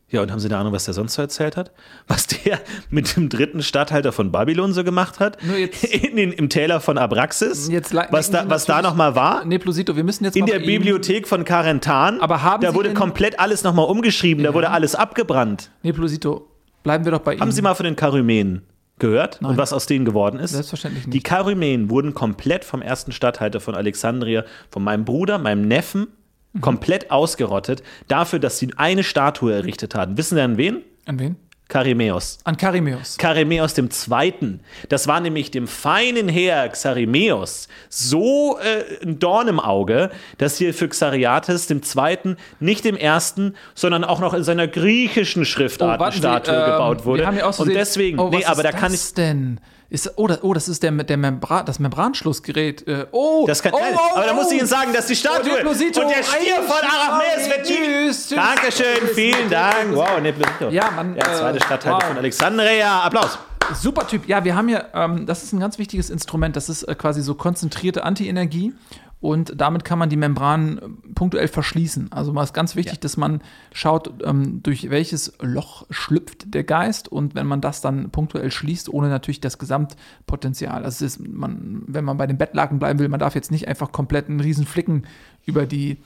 [0.09, 1.73] Ja, und haben Sie eine Ahnung, was der sonst so erzählt hat?
[2.07, 5.42] Was der mit dem dritten Statthalter von Babylon so gemacht hat?
[5.42, 7.69] Nur jetzt- In den, Im Täler von Abraxas?
[7.69, 9.45] Jetzt was da, was da nochmal war?
[9.45, 12.21] Nee, wir müssen jetzt In der Bibliothek von Karentan.
[12.21, 15.73] Aber haben da Sie wurde denn- komplett alles nochmal umgeschrieben, da wurde alles abgebrannt.
[15.83, 16.47] Nee, Plosito,
[16.85, 17.40] bleiben wir doch bei Ihnen.
[17.40, 18.62] Haben Sie mal von den Karymenen
[18.98, 19.52] gehört Nein.
[19.52, 20.52] und was aus denen geworden ist?
[20.52, 21.24] Selbstverständlich Die nicht.
[21.24, 26.09] Karymenen wurden komplett vom ersten Statthalter von Alexandria, von meinem Bruder, meinem Neffen,
[26.52, 26.61] Mhm.
[26.62, 30.16] komplett ausgerottet, dafür, dass sie eine Statue errichtet hatten.
[30.16, 30.82] Wissen Sie an wen?
[31.04, 31.37] An wen?
[31.68, 32.38] Charimäus.
[32.44, 33.16] An Karimeus.
[33.20, 34.61] Charimäus dem Zweiten.
[34.88, 40.72] Das war nämlich dem feinen Herr Charimäus so äh, ein Dorn im Auge, dass hier
[40.72, 46.05] für Xariates dem Zweiten nicht dem Ersten, sondern auch noch in seiner griechischen Schriftart Oh,
[46.05, 47.22] eine Statue ähm, gebaut wurde.
[47.22, 49.14] Wir haben ja auch so Und deswegen, oh, nee, aber da kann ich.
[49.14, 49.61] denn?
[49.88, 52.87] Ist, oh, das, oh, das ist der, der Membran, das Membranschlussgerät.
[52.88, 54.51] Äh, oh, Das kann, oh, nein, oh, aber da muss oh.
[54.51, 57.66] ich Ihnen sagen, dass die Statue Oh, Neplosito, und der Stier von ei, Arachneus wird
[57.66, 58.37] tschüss, tschüss.
[58.37, 59.94] Dankeschön, vielen Dank.
[59.94, 60.70] Wow, Neplosito.
[60.70, 62.03] Ja, Mann, Der zweite äh, Stadtteil wow.
[62.03, 63.01] von Alexandria.
[63.01, 63.38] Applaus.
[63.75, 64.29] Super Typ.
[64.29, 66.57] Ja, wir haben hier, ähm, das ist ein ganz wichtiges Instrument.
[66.57, 68.75] Das ist äh, quasi so konzentrierte Antienergie.
[69.20, 72.12] Und damit kann man die Membran äh, punktuell verschließen.
[72.12, 73.40] Also mal ist ganz wichtig, dass man
[73.72, 78.88] schaut, ähm, durch welches Loch schlüpft der Geist und wenn man das dann punktuell schließt,
[78.88, 80.85] ohne natürlich das Gesamtpotenzial.
[80.85, 83.68] Also es ist, man, wenn man bei den Bettlaken bleiben will, man darf jetzt nicht
[83.68, 85.07] einfach komplett einen riesen Flicken
[85.46, 85.98] über die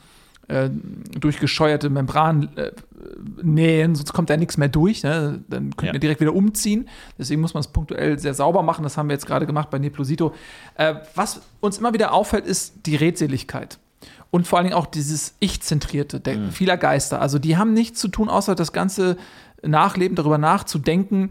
[0.51, 0.71] äh,
[1.19, 2.73] durchgescheuerte Membran äh,
[3.43, 5.03] nähen, sonst kommt da nichts mehr durch.
[5.03, 5.43] Ne?
[5.49, 5.95] Dann könnt Ja.
[5.95, 6.89] ihr direkt wieder umziehen.
[7.19, 8.83] Deswegen muss man es punktuell sehr sauber machen.
[8.83, 10.35] Das haben wir jetzt gerade gemacht bei Neplosito.
[10.75, 13.79] Äh, was uns immer wieder auffällt, ist die Redseligkeit.
[14.31, 16.51] Und vor allen Dingen auch dieses Ich-Zentrierte Mhm.
[16.53, 17.21] vieler Geister.
[17.21, 19.17] Also die haben nichts zu tun, außer das ganze
[19.63, 21.31] Nachleben, darüber nachzudenken.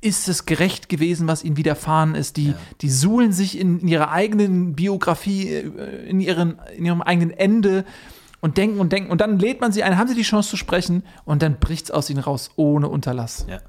[0.00, 2.36] Ist es gerecht gewesen, was ihnen widerfahren ist?
[2.36, 7.30] Die, die suhlen sich in, in ihrer eigenen Biografie, äh, in, ihren, in ihrem eigenen
[7.30, 7.84] Ende
[8.42, 9.10] und denken und denken.
[9.10, 11.86] Und dann lädt man sie ein, haben sie die Chance zu sprechen und dann bricht
[11.86, 13.46] es aus ihnen raus, ohne Unterlass.
[13.48, 13.60] Ja.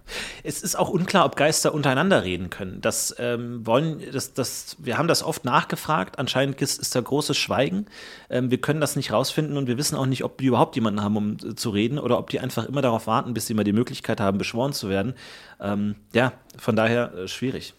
[0.44, 2.82] Es ist auch unklar, ob Geister untereinander reden können.
[2.82, 6.18] Das ähm, wollen, das, das, wir haben das oft nachgefragt.
[6.18, 7.86] Anscheinend ist, ist da großes Schweigen.
[8.32, 11.04] Ähm, wir können das nicht rausfinden und wir wissen auch nicht, ob die überhaupt jemanden
[11.04, 13.64] haben, um äh, zu reden, oder ob die einfach immer darauf warten, bis sie mal
[13.64, 15.14] die Möglichkeit haben, beschworen zu werden.
[15.62, 17.76] Ähm, ja, von daher äh, schwierig.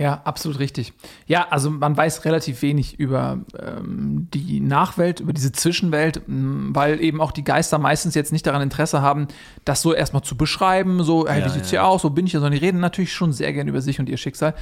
[0.00, 0.94] Ja, absolut richtig.
[1.26, 7.02] Ja, also man weiß relativ wenig über ähm, die Nachwelt, über diese Zwischenwelt, mh, weil
[7.02, 9.28] eben auch die Geister meistens jetzt nicht daran Interesse haben,
[9.66, 11.82] das so erstmal zu beschreiben, so, hey, Ja, wie sieht's ja.
[11.82, 14.00] hier aus, so bin ich ja, sondern die reden natürlich schon sehr gern über sich
[14.00, 14.54] und ihr Schicksal.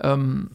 [0.00, 0.52] Ähm,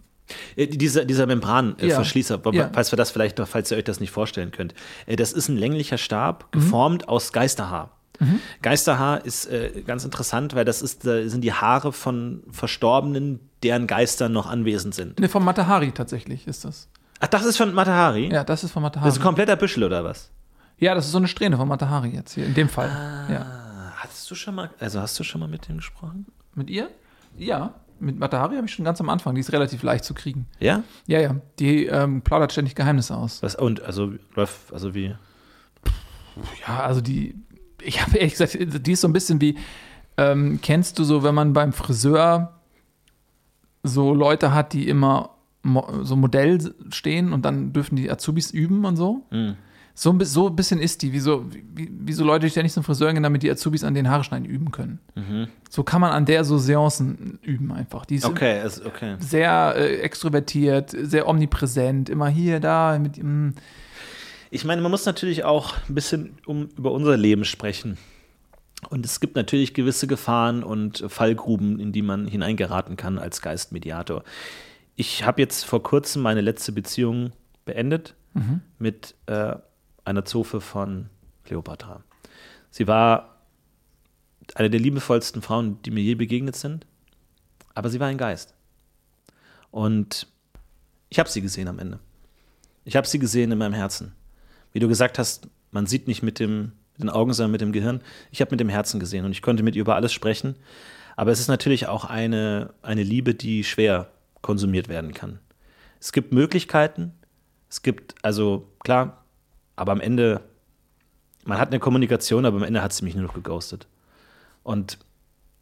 [0.56, 2.52] Äh, dieser dieser Membranverschließer, Ja.
[2.54, 2.70] Ja.
[2.74, 4.74] falls wir das vielleicht noch, falls ihr euch das nicht vorstellen könnt.
[5.06, 6.60] Äh, das ist ein länglicher Stab, Mhm.
[6.60, 7.92] geformt aus Geisterhaar.
[8.62, 13.88] Geisterhaar ist äh, ganz interessant, weil das ist, äh, sind die Haare von Verstorbenen, deren
[13.88, 15.20] Geister noch anwesend sind.
[15.20, 16.88] ne, von Matahari tatsächlich ist das.
[17.20, 18.32] Ach, das ist von Matahari?
[18.32, 19.08] Ja, das ist von Matahari.
[19.08, 20.30] Das ist ein kompletter Büschel oder was?
[20.78, 22.90] ja, das ist so eine Strähne von Matahari jetzt hier, in dem Fall.
[23.32, 23.42] Ja.
[23.42, 26.26] Ah, Hattest du schon mal, also hast du schon mal mit dem gesprochen?
[26.56, 26.90] Mit ihr?
[27.38, 27.74] Ja.
[28.00, 29.34] Mit Matahari habe ich schon ganz am Anfang.
[29.36, 30.46] Die ist relativ leicht zu kriegen.
[30.60, 30.84] Ja?
[31.08, 31.36] Ja, ja.
[31.60, 33.42] Die ähm, plaudert ständig Geheimnisse aus.
[33.42, 35.16] Was, und, also läuft, also wie?
[36.68, 37.36] Ja, also die,
[37.86, 39.56] ich habe ehrlich gesagt, die ist so ein bisschen wie,
[40.18, 42.60] ähm, kennst du so, wenn man beim Friseur
[43.84, 45.32] so Leute hat, die immer
[45.64, 49.26] mo so Modell stehen und dann dürfen die Azubis üben und so?
[49.30, 49.56] Hm.
[49.96, 52.84] So so ein bisschen ist die, wie so, wie, wie so Leute, die ständig zum
[52.84, 55.00] Friseur gehen, damit die Azubis an den Haare schneiden üben können.
[55.70, 58.06] So kann man an der so Seancen üben einfach.
[58.06, 59.18] Die ist Okay, also, okay.
[59.20, 63.50] sehr äh, extrovertiert, sehr omnipräsent, immer hier, da, mit mm,
[64.54, 67.98] Ich meine, man muss natürlich auch ein bisschen um, über unser Leben sprechen.
[68.88, 74.24] Und es gibt natürlich gewisse Gefahren und Fallgruben, in die man hineingeraten kann als Geistmediator.
[74.96, 77.32] Ich habe jetzt vor kurzem meine letzte Beziehung
[77.66, 78.14] beendet
[78.78, 79.56] mit äh,
[80.06, 81.10] einer Zofe von
[81.46, 82.04] Cleopatra.
[82.70, 83.40] Sie war
[84.54, 86.86] eine der liebevollsten Frauen, die mir je begegnet sind,
[87.74, 88.54] aber sie war ein Geist.
[89.72, 90.28] Und
[91.10, 91.98] ich habe sie gesehen am Ende.
[92.86, 94.14] Ich habe sie gesehen in meinem Herzen.
[94.74, 97.72] Wie du gesagt hast, man sieht nicht mit, dem, mit den Augen, sondern mit dem
[97.72, 98.02] Gehirn.
[98.32, 100.56] Ich habe mit dem Herzen gesehen und ich konnte mit ihr über alles sprechen.
[101.16, 104.10] Aber es ist natürlich auch eine, eine Liebe, die schwer
[104.42, 105.40] konsumiert werden kann.
[106.00, 107.14] Es gibt Möglichkeiten.
[107.70, 109.24] Es gibt, also klar,
[109.76, 110.42] aber am Ende,
[111.46, 113.88] man hat eine Kommunikation, aber am Ende hat sie mich nur noch geghostet.
[114.64, 114.98] Und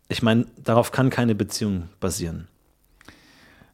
[0.07, 2.47] ich meine, darauf kann keine Beziehung basieren.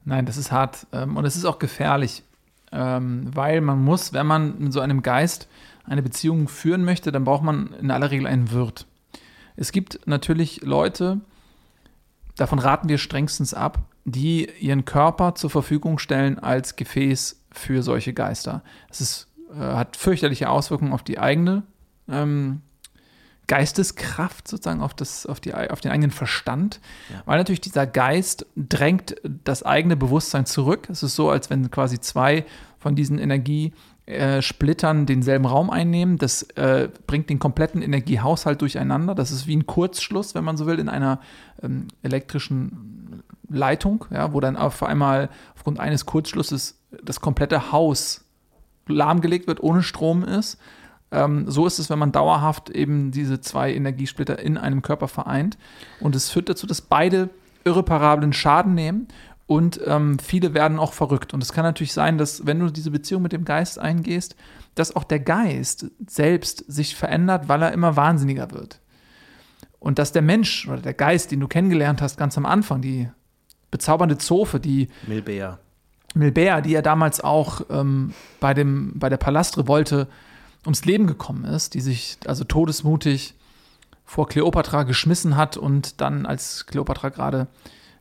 [0.06, 2.24] Nein, das ist hart ähm, und es ist auch gefährlich.
[2.72, 5.48] Ähm, weil man muss, wenn man mit so einem Geist
[5.86, 8.86] eine Beziehung führen möchte, dann braucht man in aller Regel einen Wirt.
[9.56, 11.22] Es gibt natürlich Leute,
[12.36, 18.14] davon raten wir strengstens ab, die ihren Körper zur Verfügung stellen als Gefäß für solche
[18.14, 18.64] Geister.
[18.90, 21.64] Es ist, äh, hat fürchterliche Auswirkungen auf die eigene
[22.08, 22.62] ähm,
[23.48, 27.24] Geisteskraft sozusagen auf, das, auf, die, auf den eigenen Verstand, ja.
[27.26, 30.90] weil natürlich dieser Geist drängt das eigene Bewusstsein zurück.
[30.90, 32.46] Es ist so, als wenn quasi zwei
[32.78, 36.18] von diesen Energiesplittern denselben Raum einnehmen.
[36.18, 39.16] Das äh, bringt den kompletten Energiehaushalt durcheinander.
[39.16, 41.22] Das ist wie ein Kurzschluss, wenn man so will, in einer
[41.64, 48.26] ähm, elektrischen Leitung, ja, wo dann auf einmal aufgrund eines Kurzschlusses das komplette Haus
[48.88, 50.58] lahmgelegt wird, ohne Strom ist.
[51.12, 55.58] Ähm, so ist es, wenn man dauerhaft eben diese zwei Energiesplitter in einem Körper vereint.
[56.00, 57.30] Und es führt dazu, dass beide
[57.64, 59.08] irreparablen Schaden nehmen
[59.48, 61.34] und ähm, viele werden auch verrückt.
[61.34, 64.36] Und es kann natürlich sein, dass wenn du diese Beziehung mit dem Geist eingehst,
[64.76, 68.82] dass auch der Geist selbst sich verändert, weil er immer wahnsinniger wird.
[69.80, 73.10] Und dass der Mensch oder der Geist, den du kennengelernt hast ganz am Anfang, die
[73.72, 75.60] bezaubernde Zofe, die Milbea.
[76.14, 80.08] Milbea, die ja damals auch ähm, bei, dem, bei der Palastrevolte
[80.66, 83.34] ums Leben gekommen ist, die sich also todesmutig
[84.06, 87.48] vor Kleopatra geschmissen hat und dann, als Kleopatra gerade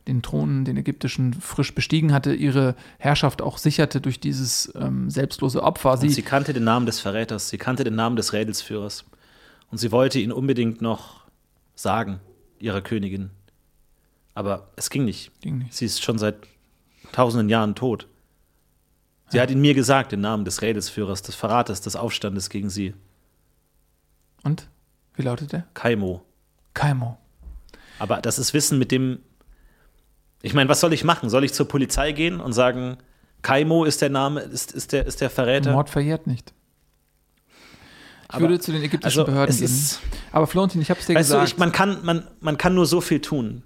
[0.07, 5.61] den Thron, den ägyptischen, frisch bestiegen hatte, ihre Herrschaft auch sicherte durch dieses ähm, selbstlose
[5.61, 5.97] Opfer.
[5.97, 9.03] Sie, sie, kannte den Namen des Verräters, sie kannte den Namen des Rädelsführers.
[9.69, 11.25] Und sie wollte ihn unbedingt noch
[11.75, 12.21] sagen,
[12.59, 13.31] ihrer Königin.
[14.33, 15.31] Aber es ging nicht.
[15.41, 15.73] Ging nicht.
[15.73, 16.35] Sie ist schon seit
[17.11, 18.07] tausenden Jahren tot.
[19.29, 19.43] Sie ja.
[19.43, 22.93] hat ihn mir gesagt, den Namen des Rädelsführers, des Verrates, des Aufstandes gegen sie.
[24.43, 24.69] Und?
[25.15, 25.65] Wie lautet der?
[25.73, 26.23] Kaimo.
[26.73, 27.17] Kaimo.
[27.99, 29.19] Aber das ist Wissen, mit dem.
[30.41, 31.29] Ich meine, was soll ich machen?
[31.29, 32.97] Soll ich zur Polizei gehen und sagen,
[33.41, 35.71] Kaimo ist der Name, ist, ist, der, ist der Verräter?
[35.71, 36.53] Mord verjährt nicht.
[38.29, 39.71] Ich aber, würde zu den ägyptischen also Behörden gehen.
[40.31, 41.49] Aber Florentin, ich habe es dir weißt gesagt.
[41.49, 43.63] Du, ich, man, kann, man, man kann nur so viel tun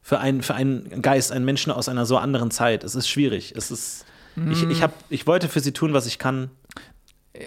[0.00, 2.84] für einen, für einen Geist, einen Menschen aus einer so anderen Zeit.
[2.84, 3.54] Es ist schwierig.
[3.56, 4.04] Es ist.
[4.50, 6.50] Ich, ich, hab, ich wollte für sie tun, was ich kann.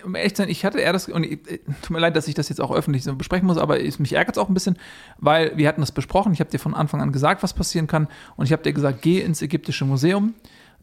[0.05, 1.39] Um ehrlich zu sein, ich hatte eher das, und ich,
[1.81, 4.13] tut mir leid, dass ich das jetzt auch öffentlich so besprechen muss, aber ich, mich
[4.13, 4.77] ärgert es auch ein bisschen,
[5.17, 6.31] weil wir hatten das besprochen.
[6.33, 8.07] Ich habe dir von Anfang an gesagt, was passieren kann.
[8.37, 10.33] Und ich habe dir gesagt, geh ins ägyptische Museum.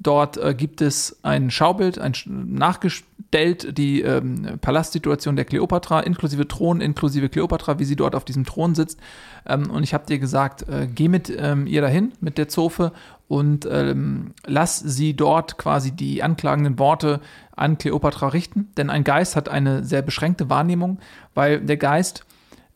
[0.01, 6.81] Dort äh, gibt es ein Schaubild, ein nachgestellt, die ähm, Palastsituation der Kleopatra, inklusive Thron,
[6.81, 9.01] inklusive Kleopatra, wie sie dort auf diesem Thron sitzt.
[9.47, 12.93] Ähm, und ich habe dir gesagt, äh, geh mit ähm, ihr dahin, mit der Zofe,
[13.29, 17.21] und ähm, lass sie dort quasi die anklagenden Worte
[17.55, 18.73] an Kleopatra richten.
[18.77, 20.99] Denn ein Geist hat eine sehr beschränkte Wahrnehmung,
[21.35, 22.25] weil der Geist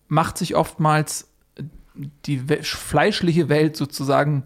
[0.08, 1.28] macht sich oftmals
[2.26, 4.44] die fleischliche Welt sozusagen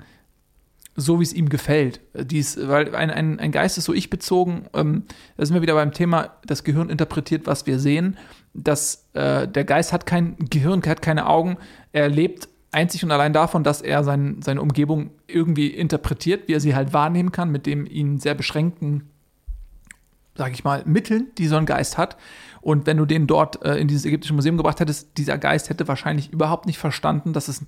[0.95, 2.01] so, wie es ihm gefällt.
[2.15, 4.67] Dies, weil ein, ein, ein Geist ist so ich bezogen.
[4.75, 5.05] Ähm,
[5.37, 8.17] da sind wir wieder beim Thema, das Gehirn interpretiert, was wir sehen.
[8.55, 11.59] Das, äh, der Geist hat kein Gehirn, hat keine Augen.
[11.93, 16.61] Er lebt einzig und allein davon, dass er sein, seine Umgebung irgendwie interpretiert, wie er
[16.61, 19.09] sie halt wahrnehmen kann, mit dem ihn sehr beschränkten,
[20.37, 22.17] sage ich mal, Mitteln, die so ein Geist hat.
[22.61, 25.87] Und wenn du den dort äh, in dieses ägyptische Museum gebracht hättest, dieser Geist hätte
[25.87, 27.63] wahrscheinlich überhaupt nicht verstanden, dass es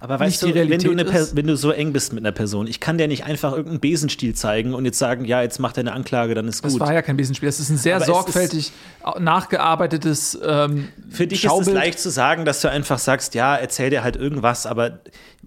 [0.00, 0.96] aber weißt du, wenn du,
[1.34, 4.32] wenn du, so eng bist mit einer Person, ich kann dir nicht einfach irgendeinen Besenstiel
[4.32, 6.72] zeigen und jetzt sagen, ja, jetzt macht er eine Anklage, dann ist gut.
[6.72, 8.70] Das war ja kein Besenstiel, das ist ein sehr Aber sorgfältig
[9.18, 11.66] nachgearbeitetes ähm, Für dich Schaubild.
[11.66, 15.00] ist es leicht zu sagen, dass du einfach sagst, ja, erzähl dir halt irgendwas, aber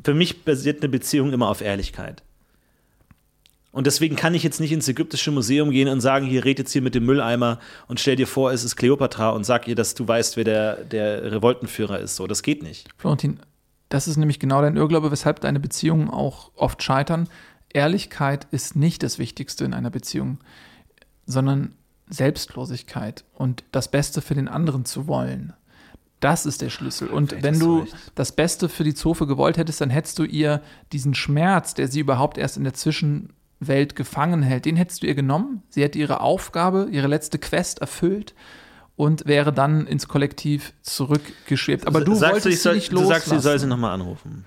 [0.04, 2.22] für mich basiert eine Beziehung immer auf Ehrlichkeit.
[3.72, 6.74] Und deswegen kann ich jetzt nicht ins ägyptische Museum gehen und sagen, hier red jetzt
[6.74, 9.96] hier mit dem Mülleimer und stell dir vor, es ist Kleopatra und sag ihr, dass
[9.96, 12.18] du weißt, wer der, der Revoltenführer ist.
[12.18, 12.90] So, das geht nicht.
[12.98, 13.40] Florentin,
[13.88, 17.30] das ist nämlich genau dein Irrglaube, weshalb deine Beziehungen auch oft scheitern.
[17.74, 20.40] Ehrlichkeit ist nicht das Wichtigste in einer Beziehung,
[21.26, 21.76] sondern
[22.10, 25.54] Selbstlosigkeit und das Beste für den anderen zu wollen.
[26.20, 27.08] Das ist der Schlüssel.
[27.08, 31.16] Und wenn du das Beste für die Zofe gewollt hättest, dann hättest du ihr diesen
[31.16, 32.76] Schmerz, der sie überhaupt erst in der
[33.62, 35.63] Zwischenwelt gefangen hält, den hättest du ihr genommen.
[35.69, 38.34] Sie hätte ihre Aufgabe, ihre letzte Quest erfüllt
[38.95, 41.88] und wäre dann ins Kollektiv zurückgeschwebt.
[41.88, 43.10] Aber du sagst wolltest du, soll, nicht loslassen.
[43.10, 44.46] Du sagst, sie soll sie nochmal anrufen.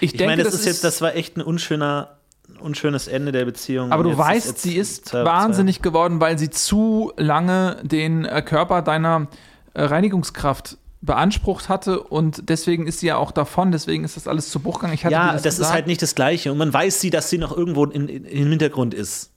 [0.00, 2.18] Ich, ich denke, meine, das, das ist jetzt, das war echt ein unschöner,
[2.60, 3.92] unschönes Ende der Beziehung.
[3.92, 5.90] Aber du weißt, jetzt, sie ist zwei, wahnsinnig zwei.
[5.90, 9.28] geworden, weil sie zu lange den äh, Körper deiner
[9.72, 14.50] äh, Reinigungskraft beansprucht hatte und deswegen ist sie ja auch davon, deswegen ist das alles
[14.50, 14.98] zu Bruch gegangen.
[15.10, 17.56] ja, das, das ist halt nicht das Gleiche und man weiß sie, dass sie noch
[17.56, 19.30] irgendwo in, in, im Hintergrund ist.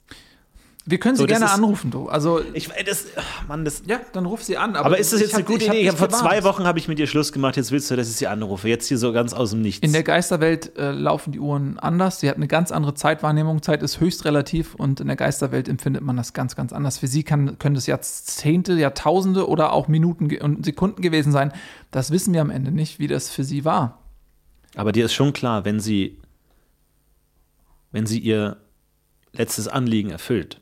[0.90, 2.08] Wir können sie So, das gerne anrufen, du.
[2.08, 4.74] Also, Ich, das, ach, Mann, das, ja, dann ruf sie an.
[4.74, 5.82] aber ist das jetzt eine hab- gute ich hab Idee?
[5.82, 6.42] Ich habe vor zwei.
[6.44, 7.58] Wochen habe ich mit dir Schluss gemacht.
[7.58, 8.68] Jetzt willst du, dass ich sie anrufe.
[8.68, 9.84] Jetzt hier so ganz aus dem Nichts.
[9.86, 12.20] In der Geisterwelt äh, laufen die Uhren anders.
[12.20, 13.60] Sie hat eine ganz andere Zeitwahrnehmung.
[13.60, 16.96] Zeit ist höchst relativ und in der Geisterwelt empfindet man das ganz, ganz anders.
[16.96, 21.52] Für sie kann, können es Jahrzehnte, Jahrtausende oder auch Minuten und Sekunden gewesen sein.
[21.90, 23.98] Das wissen wir am Ende nicht, wie das für sie war.
[24.74, 26.18] Aber dir ist schon klar, wenn sie,
[27.92, 28.56] wenn sie ihr
[29.32, 30.60] letztes Anliegen erfüllt.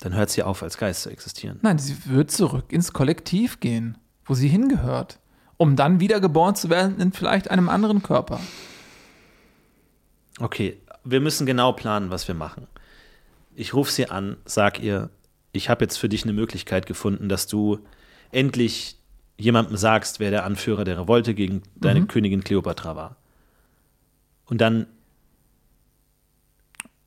[0.00, 1.58] Dann hört sie auf, als Geist zu existieren.
[1.62, 5.18] Nein, sie wird zurück ins Kollektiv gehen, wo sie hingehört,
[5.56, 8.40] um dann wiedergeboren zu werden in vielleicht einem anderen Körper.
[10.38, 12.66] Okay, wir müssen genau planen, was wir machen.
[13.54, 15.10] Ich rufe sie an, sag ihr,
[15.52, 17.80] ich habe jetzt für dich eine Möglichkeit gefunden, dass du
[18.30, 18.96] endlich
[19.36, 23.16] jemandem sagst, wer der Anführer der Revolte gegen deine Königin Kleopatra war.
[24.44, 24.86] Und dann,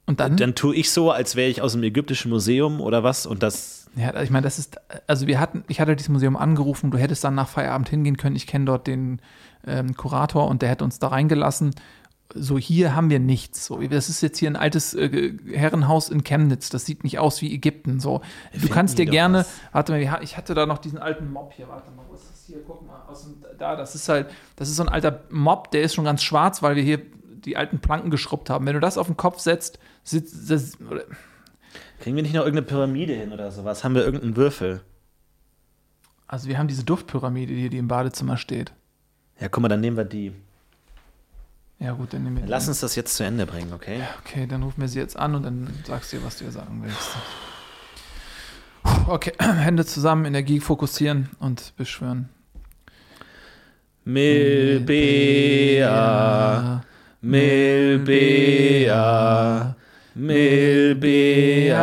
[0.06, 3.26] Und dann, dann tue ich so, als wäre ich aus dem ägyptischen Museum oder was
[3.26, 3.88] und das.
[3.95, 4.78] ja, ich meine, das ist,
[5.08, 8.36] also wir hatten, ich hatte dieses Museum angerufen, du hättest dann nach Feierabend hingehen können.
[8.36, 9.22] Ich kenne dort den
[9.66, 11.74] ähm, Kurator und der hätte uns da reingelassen.
[12.36, 13.66] So, hier haben wir nichts.
[13.66, 16.70] So, das ist jetzt hier ein altes äh, Herrenhaus in Chemnitz.
[16.70, 17.99] Das sieht nicht aus wie Ägypten.
[17.99, 18.22] So,
[18.60, 19.51] du kannst dir gerne, was.
[19.72, 21.70] warte mal, ich hatte da noch diesen alten Mob hier.
[21.70, 22.58] Warte mal, wo ist das hier?
[22.66, 24.28] Guck mal, aus dem, da, das ist halt,
[24.58, 27.01] das ist so ein alter Mob, der ist schon ganz schwarz, weil wir hier
[27.45, 28.65] die alten Planken geschrubbt haben.
[28.65, 30.77] Wenn du das auf den Kopf setzt, sitzt, das,
[31.99, 33.83] Kriegen wir nicht noch irgendeine Pyramide hin oder sowas?
[33.83, 34.81] Haben wir irgendeinen Würfel?
[36.33, 38.73] also wir haben diese Duftpyramide hier, die im Badezimmer steht.
[39.39, 40.33] Ja, guck mal, dann nehmen wir die.
[41.77, 42.49] Ja gut, dann nehmen wir die.
[42.49, 44.01] Lass uns das jetzt zu Ende bringen, okay?
[44.25, 46.51] Okay, dann rufen wir sie jetzt an und dann sagst du ihr, was du ihr
[46.51, 47.09] sagen willst.
[49.05, 52.29] Okay, Hände zusammen, Energie fokussieren und beschwören.
[54.03, 54.83] Milbea,
[57.26, 58.95] Milbea,
[60.13, 61.74] Milbea,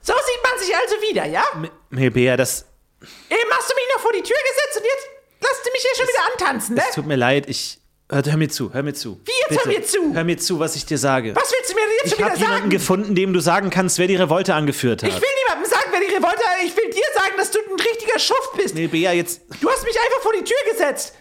[0.00, 1.44] So sieht man sich also wieder, ja?
[1.90, 2.64] Milbea, das,
[3.02, 5.06] Eben hast du mich noch vor die Tür gesetzt und jetzt
[5.40, 6.82] lasst du mich hier schon wieder antanzen, ne?
[6.88, 7.78] es tut mir leid, ich.
[8.12, 9.20] Hör, hör mir zu, hör mir zu.
[9.24, 10.12] Wie jetzt hör mir zu?
[10.14, 11.36] Hör mir zu, was ich dir sage.
[11.36, 14.16] Was willst du mir jetzt Ich habe jemanden gefunden, dem du sagen kannst, wer die
[14.16, 15.08] Revolte angeführt hat.
[15.10, 18.18] Ich will niemandem sagen, wer die Revolte Ich will dir sagen, dass du ein richtiger
[18.18, 18.74] Schuft bist.
[18.74, 19.42] Milbea, jetzt.
[19.60, 21.14] Du hast mich einfach vor die Tür gesetzt.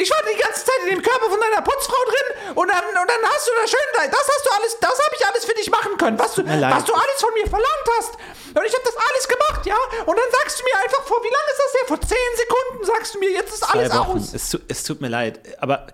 [0.00, 2.94] Ich war die ganze Zeit in dem Körper von deiner Putzfrau drin und dann, und
[3.10, 5.68] dann hast du da schön, das hast du alles, das habe ich alles für dich
[5.72, 8.14] machen können, was du, was du alles von mir verlangt hast.
[8.14, 9.74] Und ich habe das alles gemacht, ja?
[10.06, 11.88] Und dann sagst du mir einfach vor, wie lange ist das her?
[11.88, 14.18] Vor zehn Sekunden sagst du mir, jetzt ist alles zwei Wochen.
[14.18, 14.34] aus.
[14.34, 15.88] Es, es tut mir leid, aber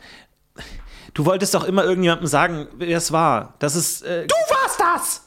[1.15, 3.55] du wolltest doch immer irgendjemandem sagen, wer es war.
[3.59, 5.21] Dass es, äh, Du warst das!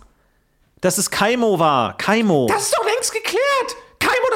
[0.81, 1.97] dass es Kaimo war.
[1.97, 2.47] Kaimo.
[2.47, 3.75] Das ist doch längst geklärt.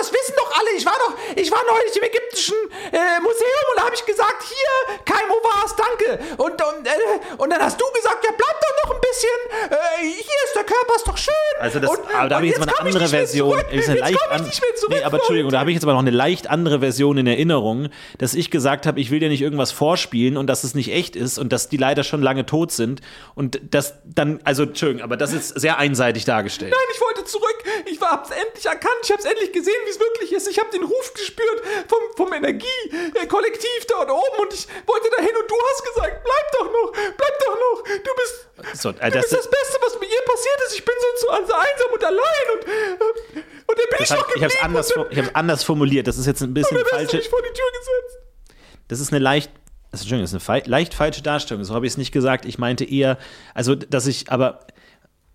[0.01, 0.71] Das wissen doch alle.
[0.75, 2.55] Ich war doch, ich war neulich im ägyptischen
[2.91, 6.17] äh, Museum und da habe ich gesagt, hier, Kaimo war's, danke.
[6.37, 6.91] Und, und, äh,
[7.37, 9.39] und dann hast du gesagt, ja, bleib doch noch ein bisschen.
[9.69, 11.33] Äh, hier ist der Körper, ist doch schön.
[11.59, 13.51] also das, und, aber da habe ich jetzt mal eine andere Version.
[13.51, 13.67] Zurück.
[13.71, 14.51] Ist eine Jetzt leicht an-
[14.89, 17.89] nee, aber Entschuldigung, da habe ich jetzt aber noch eine leicht andere Version in Erinnerung,
[18.17, 21.15] dass ich gesagt habe, ich will dir nicht irgendwas vorspielen und dass es nicht echt
[21.15, 23.01] ist und dass die leider schon lange tot sind
[23.35, 26.71] und das dann, also Entschuldigung, aber das ist sehr einseitig dargestellt.
[26.71, 27.60] Nein, ich wollte zurück.
[27.85, 29.01] Ich hab's endlich erkannt.
[29.03, 30.47] Ich hab's endlich gesehen, wie es wirklich ist.
[30.47, 35.49] Ich habe den Ruf gespürt vom, vom Energie-Kollektiv dort oben und ich wollte dahin und
[35.49, 37.83] du hast gesagt, bleib doch noch, bleib doch noch.
[37.83, 40.75] Du bist, So, äh, du das, bist das Beste, was mir je passiert ist.
[40.75, 44.17] Ich bin sonst so also einsam und allein und, äh, und dann bin ich noch
[44.17, 46.07] hab, ich es geblieben anders, dann, ich hab's anders formuliert.
[46.07, 47.17] Das ist jetzt ein bisschen falsche.
[47.17, 48.55] mich vor die Tür gesetzt.
[48.87, 49.51] Das ist eine leicht,
[49.91, 51.63] das ist, Entschuldigung, das ist eine leicht falsche Darstellung.
[51.63, 52.45] So habe ich es nicht gesagt.
[52.45, 53.17] Ich meinte eher,
[53.53, 54.65] also, dass ich, aber,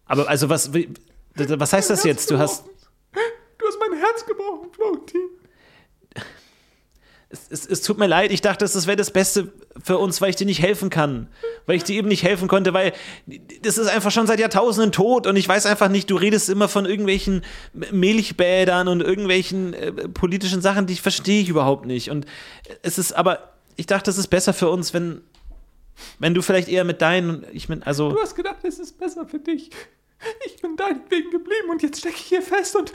[0.05, 0.73] aber, also, was,
[1.37, 2.31] was heißt das jetzt?
[2.31, 2.65] Du hast.
[3.59, 5.31] Du hast mein Herz gebrochen, Florentin.
[7.29, 10.31] es, es, es tut mir leid, ich dachte, das wäre das Beste für uns, weil
[10.31, 11.29] ich dir nicht helfen kann.
[11.67, 12.93] Weil ich dir eben nicht helfen konnte, weil
[13.63, 16.69] das ist einfach schon seit Jahrtausenden tot und ich weiß einfach nicht, du redest immer
[16.69, 22.11] von irgendwelchen Milchbädern und irgendwelchen äh, politischen Sachen, die ich verstehe ich überhaupt nicht.
[22.11, 22.27] Und
[22.83, 25.23] es ist aber, ich dachte, es ist besser für uns, wenn,
[26.19, 28.13] wenn du vielleicht eher mit deinen, ich bin, also.
[28.13, 29.71] Du hast gedacht, es ist besser für dich.
[30.45, 32.93] Ich bin deinetwegen geblieben und jetzt stecke ich hier fest und.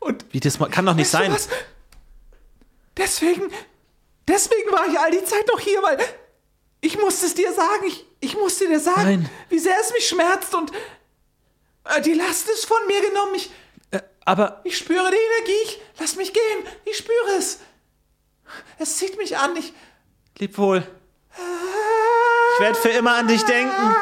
[0.00, 0.24] Und.
[0.32, 1.32] Wie, das kann doch nicht sein.
[1.32, 1.48] was?
[2.96, 3.50] Deswegen.
[4.28, 5.98] Deswegen war ich all die Zeit noch hier, weil.
[6.80, 7.86] Ich musste es dir sagen.
[7.86, 9.30] Ich, ich musste dir sagen, Nein.
[9.48, 10.72] wie sehr es mich schmerzt und.
[11.84, 13.34] Äh, die Last ist von mir genommen.
[13.34, 13.50] Ich,
[14.24, 15.62] Aber ich spüre die Energie.
[15.64, 16.66] Ich, lass mich gehen.
[16.84, 17.60] Ich spüre es.
[18.78, 19.56] Es zieht mich an.
[19.56, 19.72] Ich.
[20.38, 20.86] leb wohl.
[22.54, 23.96] Ich werde für immer an dich denken.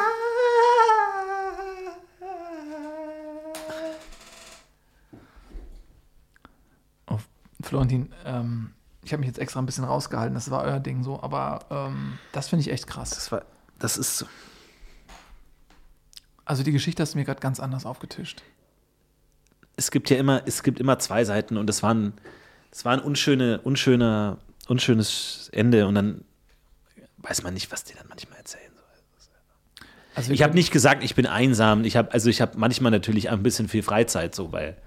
[7.65, 8.71] Florentin, ähm,
[9.03, 12.17] ich habe mich jetzt extra ein bisschen rausgehalten, das war euer Ding so, aber ähm,
[12.31, 13.11] das finde ich echt krass.
[13.11, 13.43] Das war,
[13.79, 14.25] das ist so.
[16.45, 18.43] Also die Geschichte hast du mir gerade ganz anders aufgetischt.
[19.77, 22.13] es gibt ja immer, es gibt immer zwei Seiten und es war ein,
[22.71, 24.37] es war ein unschöne, unschöner,
[24.67, 26.23] unschönes Ende und dann
[27.17, 28.71] weiß man nicht, was die dann manchmal erzählen.
[30.13, 31.83] Also Ich habe nicht gesagt, ich bin einsam.
[31.83, 34.77] Ich habe, also ich habe manchmal natürlich ein bisschen viel Freizeit, so, weil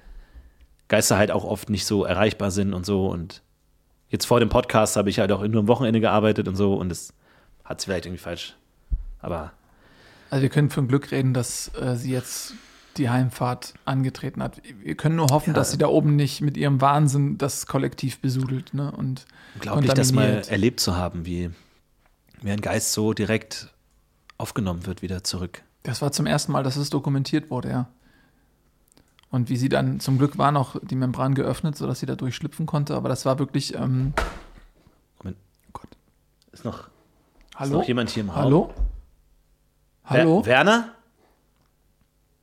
[0.88, 3.06] Geister halt auch oft nicht so erreichbar sind und so.
[3.06, 3.42] Und
[4.08, 6.90] jetzt vor dem Podcast habe ich halt auch nur am Wochenende gearbeitet und so und
[6.90, 7.12] es
[7.64, 8.56] hat es vielleicht irgendwie falsch.
[9.20, 9.52] Aber
[10.30, 12.54] Also wir können von Glück reden, dass äh, sie jetzt
[12.96, 14.60] die Heimfahrt angetreten hat.
[14.82, 18.74] Wir können nur hoffen, dass sie da oben nicht mit ihrem Wahnsinn das Kollektiv besudelt
[18.74, 18.90] ne?
[18.90, 21.50] und unglaublich, das mal erlebt zu haben, wie,
[22.42, 23.72] wie ein Geist so direkt
[24.36, 25.62] aufgenommen wird wieder zurück.
[25.84, 27.88] Das war zum ersten Mal, dass es dokumentiert wurde, ja.
[29.30, 32.64] Und wie sie dann, zum Glück war noch die Membran geöffnet, sodass sie da durchschlüpfen
[32.66, 34.14] konnte, aber das war wirklich, ähm,
[35.18, 35.36] Moment.
[35.72, 35.88] Gott.
[36.52, 36.88] Ist noch, ist
[37.56, 37.78] hallo?
[37.80, 38.42] noch jemand hier im Raum?
[38.44, 38.74] Hallo?
[40.04, 40.42] Hallo?
[40.44, 40.92] Wer, Werner?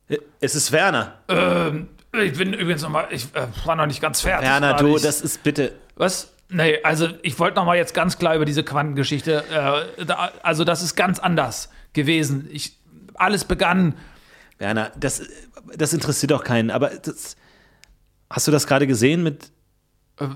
[0.09, 1.15] Äh, Es ist Werner.
[2.23, 4.47] Ich bin übrigens noch mal, ich äh, war noch nicht ganz fertig.
[4.47, 5.73] Werner, du, Ich- das ist bitte.
[5.95, 6.31] Was?
[6.49, 9.43] Nee, also ich wollte noch mal jetzt ganz klar über diese Quantengeschichte.
[9.99, 12.47] Äh, da, also das ist ganz anders gewesen.
[12.51, 12.77] Ich,
[13.15, 13.95] alles begann.
[14.57, 15.21] Werner, das,
[15.75, 17.35] das interessiert doch keinen, aber das,
[18.29, 19.51] hast du das gerade gesehen mit.
[20.19, 20.27] Äh,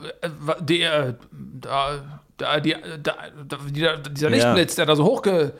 [0.62, 3.16] die, äh, da, da, die, da,
[3.70, 5.54] dieser, dieser Lichtblitz, der da so hochge.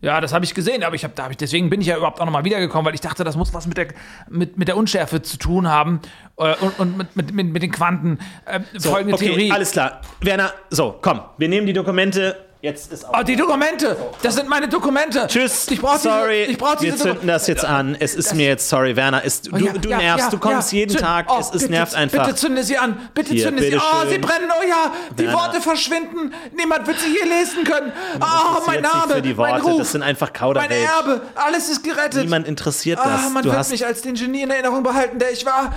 [0.00, 1.96] Ja, das habe ich gesehen, aber ich habe, da hab ich, deswegen bin ich ja
[1.96, 3.88] überhaupt auch noch mal wiedergekommen, weil ich dachte, das muss was mit der,
[4.28, 6.00] mit, mit der Unschärfe zu tun haben
[6.36, 8.18] äh, und, und mit, mit, mit, mit den Quanten.
[8.44, 9.50] Äh, folgende okay, Theorie.
[9.50, 10.02] alles klar.
[10.20, 12.36] Werner, so, komm, wir nehmen die Dokumente.
[12.60, 13.20] Jetzt ist auch.
[13.20, 13.96] Oh, die Dokumente!
[14.20, 15.26] Das sind meine Dokumente!
[15.28, 17.96] Tschüss, Ich brauch diese- sorry, ich brauch wir diese zünden das jetzt an.
[18.00, 20.38] Es ist mir jetzt, sorry, Werner, es, du, Oh, ja, du ja, nervst, ja, du
[20.38, 22.24] kommst ja, jeden zünd- Tag, oh, es, es bitte, nervt einfach.
[22.26, 24.10] Bitte zünde sie an, bitte Hier, zünde sie bitte Oh, schön.
[24.10, 25.38] sie brennen, oh ja, die Werner.
[25.38, 26.34] Worte verschwinden.
[26.56, 27.92] Niemand wird sie je lesen können.
[28.20, 30.72] Oh, mein Name, für die mein Worte, Ruf, das sind einfach mein Kauderwelsch.
[30.90, 32.24] Erbe, alles ist gerettet.
[32.24, 33.06] Niemand interessiert das.
[33.06, 35.72] ah, man du wird hast, mich als den Genie in Erinnerung behalten, der ich war.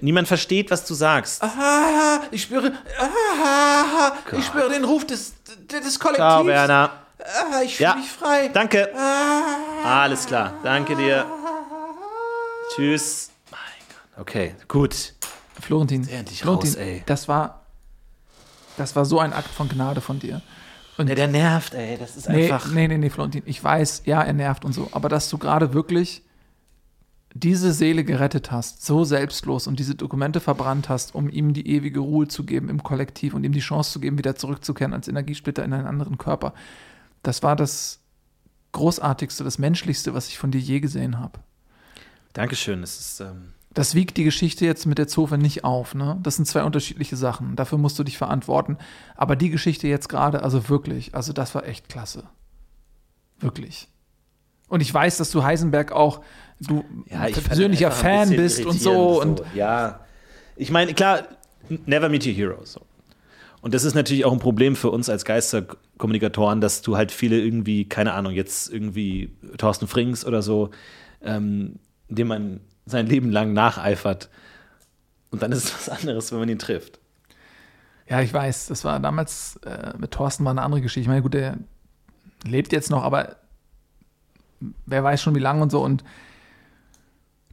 [0.00, 1.42] Niemand versteht, was du sagst.
[1.42, 5.34] Ah, ich spüre, ah, ich spüre den Ruf des,
[5.70, 6.16] des Kollektivs.
[6.16, 6.90] Ciao, Werner.
[7.18, 8.48] Ah, ich fühle Ja, mich frei.
[8.52, 8.90] danke.
[8.96, 10.02] Ah.
[10.02, 11.26] Alles klar, danke dir.
[12.74, 13.30] Tschüss.
[13.50, 14.20] Mein Gott.
[14.22, 15.14] Okay, gut.
[15.60, 17.02] Florentin, endlich Florentin, raus, ey.
[17.06, 17.62] das war,
[18.76, 20.42] das war so ein Akt von Gnade von dir.
[20.98, 21.96] Ja, der nervt, ey.
[21.98, 22.70] Das ist Nee, einfach.
[22.70, 25.72] nee, nee, nee, Florentin, ich weiß, ja, er nervt und so, aber dass du gerade
[25.74, 26.22] wirklich
[27.40, 32.00] diese Seele gerettet hast, so selbstlos und diese Dokumente verbrannt hast, um ihm die ewige
[32.00, 35.64] Ruhe zu geben im Kollektiv und ihm die Chance zu geben, wieder zurückzukehren als Energiesplitter
[35.64, 36.54] in einen anderen Körper.
[37.22, 38.00] Das war das
[38.72, 41.40] Großartigste, das Menschlichste, was ich von dir je gesehen habe.
[42.32, 42.82] Dankeschön.
[42.82, 43.20] Es ist.
[43.20, 45.94] Ähm, Das wiegt die Geschichte jetzt mit der Zofe nicht auf.
[45.94, 46.18] Ne?
[46.22, 47.56] Das sind zwei unterschiedliche Sachen.
[47.56, 48.76] Dafür musst du dich verantworten.
[49.16, 52.24] Aber die Geschichte jetzt gerade, also wirklich, also das war echt klasse.
[53.40, 53.88] Wirklich.
[54.68, 56.22] Und ich weiß, dass du Heisenberg auch,
[56.60, 59.20] du ja, persönlicher Fan bist und so.
[59.20, 60.00] Und ja.
[60.56, 61.24] Ich meine, klar,
[61.86, 62.72] never meet your heroes.
[62.72, 62.80] So.
[63.60, 67.40] Und das ist natürlich auch ein Problem für uns als Geisterkommunikatoren, dass du halt viele
[67.40, 70.70] irgendwie, keine Ahnung, jetzt irgendwie Thorsten Frings oder so,
[71.22, 71.78] ähm,
[72.08, 74.30] dem man sein Leben lang nacheifert.
[75.30, 77.00] Und dann ist es was anderes, wenn man ihn trifft.
[78.08, 81.00] ja, ich weiß, das war damals äh, mit Thorsten war eine andere Geschichte.
[81.00, 81.58] Ich meine, gut, der
[82.44, 83.36] lebt jetzt noch, aber
[84.60, 85.82] wer weiß schon wie lange und so.
[85.82, 86.04] Und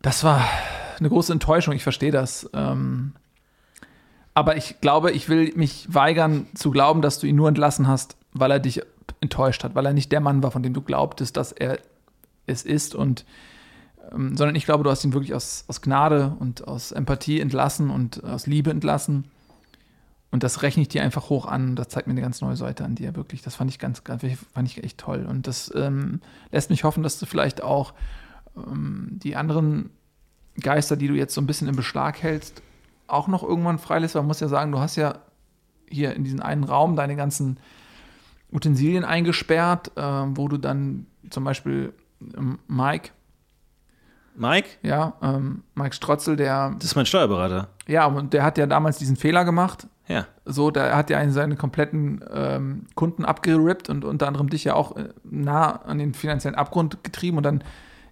[0.03, 0.45] das war
[0.99, 2.47] eine große Enttäuschung, ich verstehe das.
[2.53, 3.13] Ähm,
[4.35, 8.17] aber ich glaube, ich will mich weigern zu glauben, dass du ihn nur entlassen hast,
[8.33, 8.81] weil er dich
[9.21, 11.79] enttäuscht hat, weil er nicht der Mann war, von dem du glaubtest, dass er
[12.45, 12.93] es ist.
[12.93, 13.25] Und
[14.11, 17.89] ähm, sondern ich glaube, du hast ihn wirklich aus, aus Gnade und aus Empathie entlassen
[17.89, 19.25] und aus Liebe entlassen.
[20.31, 21.75] Und das rechne ich dir einfach hoch an.
[21.77, 23.41] Das zeigt mir eine ganz neue Seite an dir, wirklich.
[23.41, 24.23] Das fand ich ganz, ganz
[24.53, 25.25] fand ich echt toll.
[25.29, 26.19] Und das ähm,
[26.51, 27.93] lässt mich hoffen, dass du vielleicht auch
[28.55, 29.89] die anderen
[30.61, 32.61] Geister, die du jetzt so ein bisschen im Beschlag hältst,
[33.07, 34.15] auch noch irgendwann freilässt.
[34.15, 35.19] Man muss ja sagen, du hast ja
[35.89, 37.57] hier in diesen einen Raum deine ganzen
[38.51, 41.93] Utensilien eingesperrt, äh, wo du dann zum Beispiel
[42.37, 43.09] ähm, Mike,
[44.35, 47.69] Mike, ja, ähm, Mike Strotzel, der, das ist mein Steuerberater.
[47.87, 50.25] ja, und der hat ja damals diesen Fehler gemacht, Ja.
[50.45, 54.73] so, der hat ja einen seine kompletten ähm, Kunden abgerippt und unter anderem dich ja
[54.73, 57.63] auch äh, nah an den finanziellen Abgrund getrieben und dann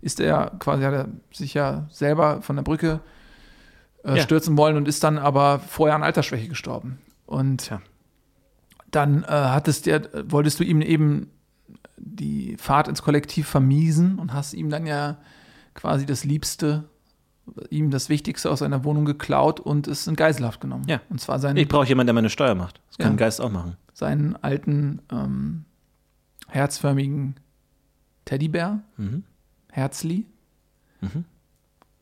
[0.02, 3.00] ist er quasi, hat er sich ja selber von der Brücke
[4.04, 4.22] äh, Ja.
[4.24, 7.00] stürzen wollen und ist dann aber vorher an Altersschwäche gestorben.
[7.26, 7.82] Und Tja.
[8.90, 11.30] dann äh, hattest der, wolltest du ihm eben
[11.98, 15.18] die Fahrt ins Kollektiv vermiesen und hast ihm dann ja
[15.76, 16.86] quasi das Liebste
[17.70, 20.86] ihm das Wichtigste aus seiner Wohnung geklaut und ist in Geiselhaft genommen.
[20.88, 21.02] Ja.
[21.10, 22.80] Und zwar seinen, Ich brauche jemanden, der meine Steuer macht.
[22.88, 23.12] Das kann Ja.
[23.12, 23.78] ein Geist auch machen.
[23.94, 25.66] seinen alten ähm,
[26.48, 27.36] herzförmigen
[28.26, 29.24] Teddybär, Mhm.
[29.72, 30.26] Herzli,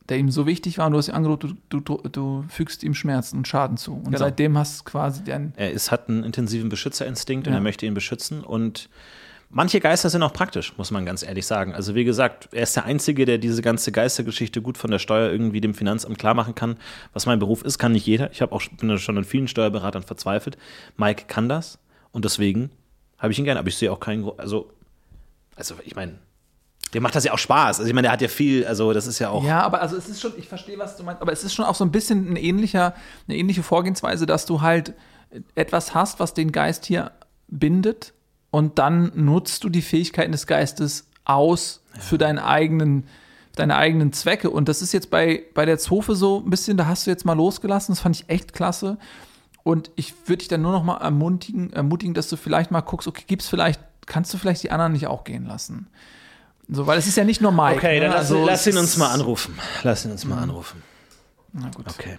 [0.08, 2.94] der ihm so wichtig war und du hast ihm angedroht, du, du, du fügst ihm
[2.94, 3.94] Schmerzen und Schaden zu.
[3.94, 4.18] Und Genau.
[4.18, 7.58] seitdem hast du quasi dein, Er ist, hat einen intensiven Beschützerinstinkt und Ja.
[7.60, 8.42] er möchte ihn beschützen.
[8.42, 8.90] Und
[9.50, 11.74] manche Geister sind auch praktisch, muss man ganz ehrlich sagen.
[11.74, 15.30] Also wie gesagt, er ist der Einzige, der diese ganze Geistergeschichte gut von der Steuer
[15.30, 16.76] irgendwie dem Finanzamt klar machen kann.
[17.12, 18.32] Was mein Beruf ist, kann nicht jeder.
[18.32, 20.58] Ich habe auch bin schon an vielen Steuerberatern verzweifelt.
[20.96, 21.78] Mike kann das
[22.10, 22.70] und deswegen
[23.16, 23.60] habe ich ihn gerne.
[23.60, 24.72] Aber ich sehe auch keinen, also,
[25.54, 26.18] also ich meine,
[26.94, 27.78] dem macht das ja auch Spaß.
[27.78, 29.44] Also ich meine, der hat ja viel, also das ist ja auch.
[29.44, 31.64] Ja, aber also es ist schon, ich verstehe, was du meinst, aber es ist schon
[31.64, 32.94] auch so ein bisschen ein ähnlicher,
[33.28, 34.94] eine ähnliche Vorgehensweise, dass du halt
[35.54, 37.12] etwas hast, was den Geist hier
[37.48, 38.12] bindet
[38.50, 43.06] und dann nutzt du die Fähigkeiten des Geistes aus für deinen eigenen,
[43.54, 44.50] deine eigenen Zwecke.
[44.50, 47.24] Und das ist jetzt bei, bei der Zofe so ein bisschen, da hast du jetzt
[47.24, 48.98] mal losgelassen, das fand ich echt klasse.
[49.62, 53.06] Und ich würde dich dann nur noch mal ermutigen, ermutigen, dass du vielleicht mal guckst,
[53.06, 55.88] okay, gibt's vielleicht, kannst du vielleicht die anderen nicht auch gehen lassen?
[56.72, 57.76] So, weil es ist ja nicht nur Mike.
[57.78, 58.14] Okay, dann ne?
[58.16, 59.58] lass, Also lass ihn uns mal anrufen.
[59.82, 60.82] Lass ihn uns mal anrufen.
[61.52, 61.88] Na gut.
[61.88, 62.18] Okay.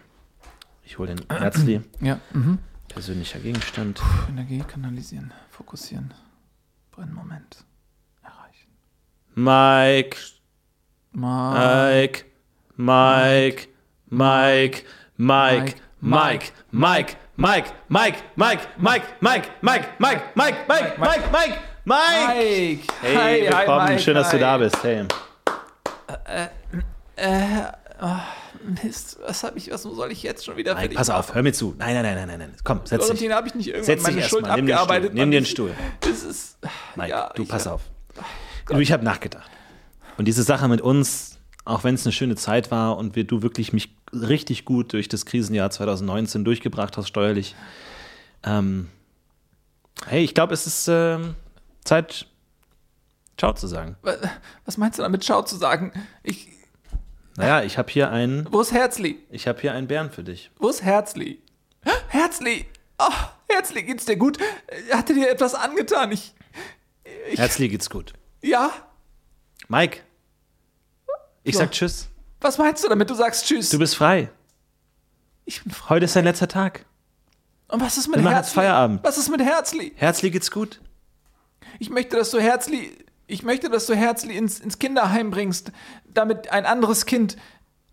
[0.83, 1.81] Ich hole den Herzli.
[2.01, 2.59] Ja, mhm.
[2.89, 4.01] Persönlicher Gegenstand.
[4.27, 6.13] Energie kanalisieren, fokussieren,
[6.91, 7.63] Brennmoment
[8.21, 8.67] erreichen.
[9.35, 10.17] Mike.
[11.13, 12.23] Mike,
[12.77, 13.67] Mike,
[14.07, 14.85] Mike,
[15.17, 21.59] Mike, Mike, Mike, Mike, Mike, Mike, Mike, Mike, Mike, Mike, Mike, Mike, Mike, Mike, Mike,
[21.83, 21.97] Mike.
[22.27, 22.83] Mike!
[23.01, 24.83] Hey, willkommen, schön, dass du da bist.
[24.83, 25.05] Hey.
[28.83, 31.33] Mist, was habe ich, was soll ich jetzt schon wieder für Mike, dich pass auf,
[31.33, 31.73] hör mir zu.
[31.79, 32.53] Nein, nein, nein, nein, nein, nein.
[32.63, 33.31] Komm, setz dich.
[33.31, 34.57] Habe ich nicht irgendwann Setz dich meine Schuld erstmal.
[34.57, 34.81] Nimm den Stuhl.
[34.83, 35.13] abgearbeitet?
[35.15, 35.73] Nimm den ich- Stuhl.
[36.01, 36.57] Das ist,
[36.95, 37.81] Mike, ja, du ich- pass auf.
[38.67, 39.49] Du, ich habe nachgedacht.
[40.17, 43.41] Und diese Sache mit uns, auch wenn es eine schöne Zeit war und wir, du
[43.41, 47.55] wirklich mich richtig gut durch das Krisenjahr 2019 durchgebracht hast, steuerlich.
[48.43, 48.89] Ähm,
[50.05, 51.33] hey, ich glaube, es ist ähm,
[51.83, 52.27] Zeit,
[53.37, 53.95] Ciao zu sagen.
[54.65, 55.91] Was meinst du damit, Schau zu sagen?
[56.23, 56.47] Ich,
[57.37, 59.17] Naja, ich habe hier einen, wo ist Herzli?
[59.29, 60.51] ich habe hier einen Bären für dich.
[60.59, 61.41] Wo ist Herzli?
[62.09, 62.67] Herzli!
[62.99, 63.09] Oh,
[63.49, 64.37] Herzli, geht's dir gut?
[64.91, 66.11] Hat dir etwas angetan?
[66.11, 66.33] Ich,
[67.35, 68.13] Herzlich geht's gut.
[68.41, 68.71] ja?
[69.67, 70.01] Mike,
[71.43, 71.61] ich So.
[71.61, 72.09] sag Tschüss.
[72.41, 73.09] Was meinst du damit?
[73.09, 73.69] Du sagst Tschüss.
[73.69, 74.29] Du bist frei.
[75.45, 75.95] ich bin frei.
[75.95, 76.85] Heute ist dein letzter Tag.
[77.69, 78.53] Und was ist mit Wir Herzli?
[78.55, 79.03] Feierabend.
[79.03, 79.93] Was ist mit Herzli?
[79.95, 80.81] Herzlich geht's gut.
[81.81, 82.91] Ich möchte, dass du Herzli,
[83.25, 85.71] ich möchte, dass du Herzli ins, ins Kinderheim bringst,
[86.13, 87.37] damit ein anderes Kind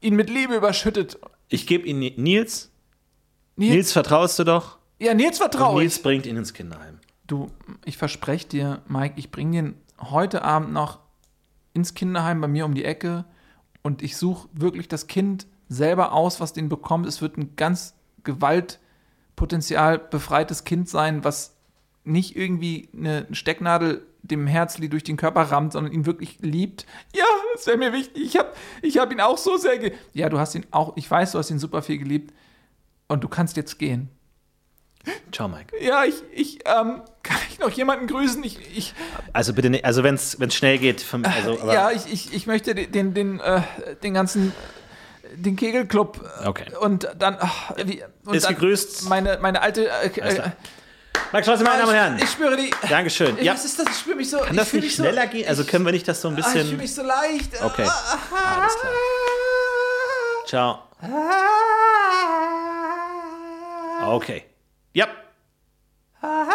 [0.02, 1.18] ihn mit Liebe überschüttet.
[1.48, 2.70] Ich gebe ihn Ni- Nils.
[3.56, 4.76] Nils, Nils vertraust du doch.
[4.98, 6.02] ja, Nils Und vertraue Nils ich.
[6.02, 6.98] bringt ihn ins Kinderheim.
[7.26, 7.50] Du,
[7.86, 10.98] ich verspreche dir, Mike, ich bringe den heute Abend noch
[11.72, 13.24] ins Kinderheim bei mir um die Ecke
[13.82, 17.06] und ich suche wirklich das Kind selber aus, was den bekommt.
[17.06, 21.54] Es wird ein ganz gewaltpotenzial befreites Kind sein, was
[22.08, 26.86] nicht irgendwie eine Stecknadel dem Herzli durch den Körper rammt, sondern ihn wirklich liebt.
[27.14, 28.22] Ja, das wäre mir wichtig.
[28.22, 28.52] Ich habe
[28.82, 31.38] ich hab ihn auch so sehr ge Ja, du hast ihn auch, ich weiß, du
[31.38, 32.34] hast ihn super viel geliebt
[33.06, 34.10] und du kannst jetzt gehen.
[35.32, 35.72] Ciao, Mike.
[35.80, 38.42] Ja, ich, ich, ähm, kann ich noch jemanden grüßen?
[38.44, 38.94] Ich, ich,
[39.32, 42.92] Also bitte nicht, also wenn es schnell geht, also, ja, ich, ich, ich möchte den,
[42.92, 43.62] den, den, äh,
[44.02, 44.52] den ganzen,
[45.34, 46.66] den Kegelclub äh, Okay.
[46.80, 49.08] und dann, ach, wie, und Ist dann gegrüßt.
[49.08, 50.50] Meine, meine alte, äh, äh,
[51.18, 51.30] klar.
[51.32, 52.18] Mike Schloss, meine Damen und Herren.
[52.22, 53.36] ich, spüre die, Dankeschön.
[53.42, 53.86] Ja, was ist das?
[53.90, 55.48] Ich spüre mich so, kann ich das nicht mich schneller so, gehen?
[55.48, 56.76] Also können wir nicht das so ein ah, ich fühle bisschen.
[56.78, 57.62] mich so leicht.
[57.62, 57.86] Okay.
[57.86, 58.92] Ah, Alles klar.
[60.46, 60.78] Ciao.
[64.00, 64.44] ah, Okay.
[64.94, 65.06] Ja.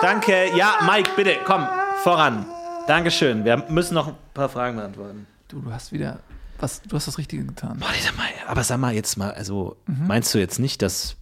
[0.02, 0.56] Danke.
[0.56, 1.68] Ja, Mike, bitte, komm,
[2.04, 2.46] voran.
[2.88, 3.46] Dankeschön.
[3.46, 5.28] Wir müssen noch ein paar Fragen beantworten.
[5.48, 6.20] Du, du hast wieder,
[6.60, 7.78] was, du hast das Richtige getan.
[7.80, 10.08] Boah, sag mal, aber sag mal jetzt mal, also Mhm.
[10.08, 11.16] meinst du jetzt nicht, dass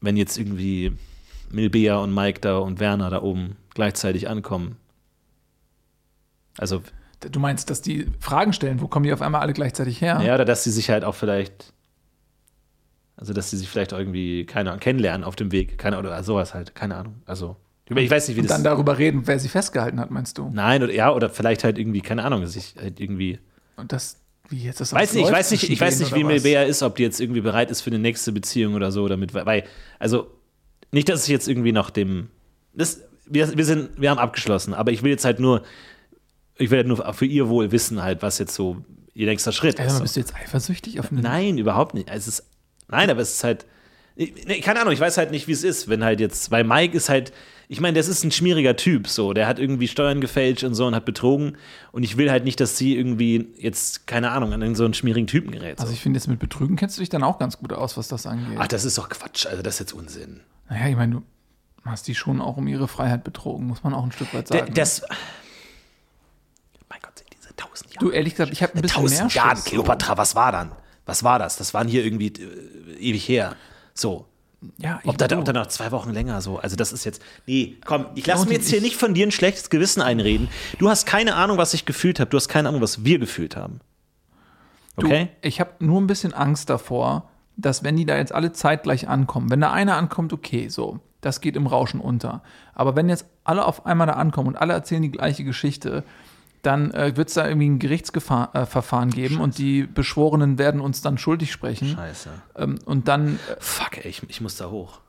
[0.00, 0.96] wenn jetzt irgendwie
[1.50, 4.76] Milbea und Mike da und Werner da oben gleichzeitig ankommen,
[6.58, 6.82] also
[7.32, 10.20] Du meinst, dass die Fragen stellen, wo kommen die auf einmal alle gleichzeitig her?
[10.22, 11.72] ja, oder dass sie sich halt auch vielleicht,
[13.16, 16.52] also dass sie sich vielleicht irgendwie keine Ahnung kennenlernen auf dem Weg, keine oder sowas
[16.52, 17.22] halt, keine Ahnung.
[17.24, 17.56] Also
[17.88, 18.56] ich weiß nicht, wie Und das.
[18.56, 20.50] dann darüber reden, wer sie festgehalten hat, meinst du?
[20.52, 23.38] Nein oder ja oder vielleicht halt irgendwie keine Ahnung, sich halt irgendwie
[23.76, 24.20] Und das,
[24.50, 26.22] wie jetzt das Weiß nicht, ich weiß nicht, ich weiß nicht, wie?
[26.24, 29.32] Milbea ist, ob die jetzt irgendwie bereit ist für eine nächste Beziehung oder so, damit,
[29.32, 29.64] weil,
[29.98, 30.30] also,
[30.92, 32.28] nicht, dass ich jetzt irgendwie noch dem,
[32.74, 35.62] das, wir, wir sind, wir haben abgeschlossen, aber ich will jetzt halt nur,
[36.56, 38.84] ich will halt nur für ihr Wohl wissen halt, was jetzt so
[39.14, 40.02] ihr nächster Schritt Also, ist.
[40.02, 42.08] bist du jetzt eifersüchtig auf eine Nein, überhaupt nicht.
[42.10, 42.44] Es ist,
[42.88, 43.66] nein, aber es ist halt,
[44.18, 46.96] Nee, keine Ahnung, ich weiß halt nicht, wie es ist, wenn halt jetzt, weil Mike
[46.96, 47.34] ist halt,
[47.68, 50.86] ich meine, das ist ein schmieriger Typ, so, der hat irgendwie Steuern gefälscht und so
[50.86, 51.58] und hat betrogen
[51.92, 55.26] und ich will halt nicht, dass sie irgendwie jetzt, keine Ahnung, an so einen schmierigen
[55.26, 55.76] Typen gerät.
[55.78, 55.82] So.
[55.82, 58.08] Also ich finde jetzt mit Betrügen kennst du dich dann auch ganz gut aus, was
[58.08, 58.56] das angeht.
[58.58, 60.40] Ach, das ist doch Quatsch, also das ist jetzt Unsinn.
[60.68, 61.22] Naja, ich meine, du
[61.84, 64.74] hast die schon auch um ihre Freiheit betrogen, muss man auch ein Stück weit sagen.
[64.74, 65.02] das,
[66.88, 68.04] mein Gott, sind diese tausend Jahre.
[68.06, 69.70] du, ehrlich gesagt, ich habe ein bisschen tausend mehr Jahren, Schiss, so.
[69.70, 70.72] Kleopatra, was war dann?
[71.04, 71.56] Was war das?
[71.56, 73.54] Das waren hier irgendwie äh, ewig her.
[73.94, 74.26] So.
[74.78, 76.58] Ja, ich, Ob da, du, ob da noch zwei Wochen länger so.
[76.58, 77.22] Also das ist jetzt.
[77.46, 80.48] Nee, komm, ich lasse mir jetzt hier ich- nicht von dir ein schlechtes Gewissen einreden.
[80.78, 82.30] Du hast keine Ahnung, was ich gefühlt habe.
[82.30, 83.80] Du hast keine Ahnung, was wir gefühlt haben.
[84.96, 85.28] du, Okay?
[85.42, 89.50] ich habe nur ein bisschen Angst davor, dass wenn die da jetzt alle zeitgleich ankommen,
[89.50, 92.42] wenn da einer ankommt, okay, so, das geht im Rauschen unter.
[92.74, 96.04] Aber wenn jetzt alle auf einmal da ankommen und alle erzählen die gleiche Geschichte,
[96.62, 101.00] dann äh, wird es da irgendwie ein Gerichtsverfahren äh, geben und die Beschworenen werden uns
[101.00, 101.88] dann schuldig sprechen.
[101.88, 102.30] Scheiße.
[102.56, 105.00] Ähm, und dann, äh, Fuck, ey, ich, ich muss da hoch.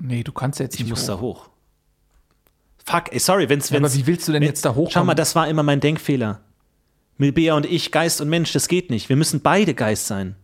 [0.00, 1.06] nee, du kannst jetzt Ich nicht muss hoch.
[1.14, 1.48] da hoch.
[2.84, 3.92] Fuck, ey, sorry, wenn's, Ja, wenn's.
[3.94, 4.90] aber wie willst du denn wenn- jetzt da hochkommen?
[4.90, 6.40] Schau mal, das war immer mein Denkfehler.
[7.16, 9.08] Mit Bea und ich, Geist und Mensch, das geht nicht.
[9.08, 10.34] Wir müssen beide Geist sein.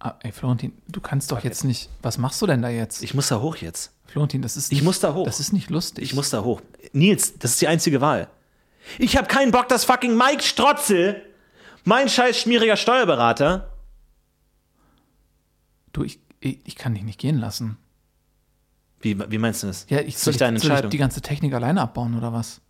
[0.00, 1.90] Ah, ey, Florentin, du kannst doch jetzt nicht.
[2.02, 3.02] Was machst du denn da jetzt?
[3.02, 3.92] Ich muss da hoch jetzt.
[4.06, 5.24] Florentin, das ist Ich nicht, muss da hoch.
[5.24, 6.04] Das ist nicht lustig.
[6.04, 6.60] Ich muss da hoch.
[6.92, 8.28] Nils, das ist die einzige Wahl.
[8.98, 11.22] Ich habe keinen Bock, dass fucking Mike Strotzel,
[11.84, 13.72] mein scheiß schmieriger Steuerberater,
[15.92, 17.76] Du, ich, ich, ich kann dich nicht gehen lassen.
[19.00, 19.86] wie, wie meinst du das?
[19.88, 22.60] Ja, ich soll, nicht deine ich, soll ich die ganze Technik alleine abbauen oder was?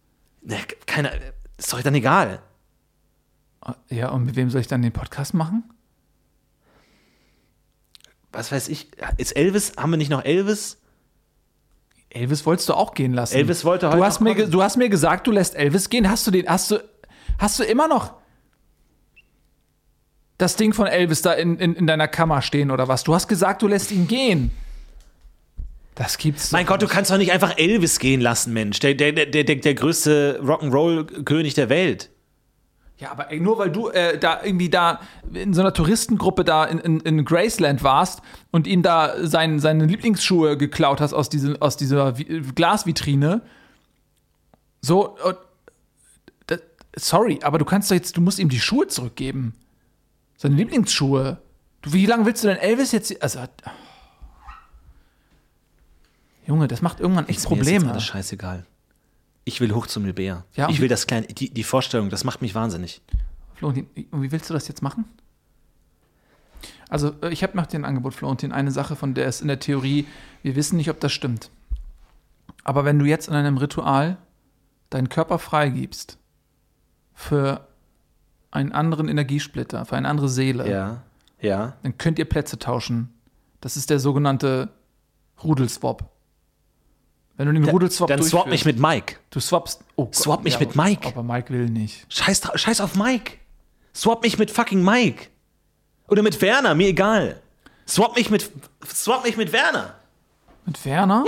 [0.42, 0.56] Ne,
[0.86, 1.10] keine,
[1.56, 2.40] ist doch dann egal.
[3.60, 5.64] Ah, Ja, und mit wem soll ich dann den Podcast machen?
[8.32, 10.78] Was weiß ich, ist Elvis, haben wir nicht noch Elvis?
[12.10, 13.36] Elvis wolltest du auch gehen lassen.
[13.36, 14.50] Elvis wollte heute du hast mir, kommen.
[14.50, 16.08] Du hast mir gesagt, du lässt Elvis gehen.
[16.08, 16.82] Hast du den, hast du,
[17.38, 18.14] hast du immer noch
[20.38, 23.04] das Ding von Elvis da in, in, in deiner Kammer stehen oder was?
[23.04, 24.50] Du hast gesagt, du lässt ihn gehen.
[25.94, 26.52] Das gibt's.
[26.52, 28.78] Mein Gott, du kannst doch nicht einfach Elvis gehen lassen, Mensch.
[28.78, 32.10] Der, der, der, der, der größte Rock'n'Roll-König der Welt.
[32.99, 35.01] Ja, aber ey, nur weil du äh, da irgendwie da
[35.32, 39.84] in so einer Touristengruppe da in, in, in Graceland warst und ihm da sein, seine
[39.86, 43.40] Lieblingsschuhe geklaut hast aus, diesem, aus dieser Vi- Glasvitrine.
[44.80, 45.34] So, äh,
[46.49, 46.61] das,
[46.96, 49.55] sorry, aber du kannst doch jetzt, du musst ihm die Schuhe zurückgeben.
[50.36, 51.38] Seine Lieblingsschuhe.
[51.82, 53.22] Du, wie lange willst du denn Elvis jetzt?
[53.22, 53.40] Also,
[56.46, 57.90] Junge, das macht irgendwann echt Mir ist Probleme.
[57.92, 58.64] alles scheißegal.
[59.49, 60.44] Ich will hoch zum Milbea.
[60.55, 63.01] Ja, ich will das kleine, die, die Vorstellung, das macht mich wahnsinnig.
[63.55, 65.07] Florentin, wie willst du das jetzt machen?
[66.90, 69.49] Also, äh, ich habe nach dir ein Angebot, Florentin, eine Sache, von der es in
[69.49, 70.07] der Theorie,
[70.42, 71.51] wir wissen nicht, ob das stimmt.
[72.62, 74.18] Aber wenn du jetzt in einem Ritual
[74.90, 76.18] deinen Körper freigibst
[77.14, 77.66] für
[78.51, 81.03] einen anderen Energiesplitter, für eine andere Seele, Ja,
[81.40, 81.76] ja.
[81.82, 83.14] dann könnt ihr Plätze tauschen.
[83.62, 84.68] Das ist der sogenannte
[85.42, 86.11] Rudelswap.
[87.39, 89.14] Wenn du den Rudelswap Dann swap mich mit Mike.
[89.30, 89.80] Du swappst.
[89.97, 91.09] Oh Gott, Swap mich mit Mike.
[91.09, 92.05] Aber Mike will nicht.
[92.12, 93.34] Scheiß, scheiß auf Mike.
[93.95, 95.28] Swap mich mit fucking Mike.
[96.09, 97.41] Oder mit Werner, mir egal.
[97.86, 98.51] Swap mich mit,
[98.86, 99.95] swap mich mit Werner.
[100.66, 101.24] Mit Werner?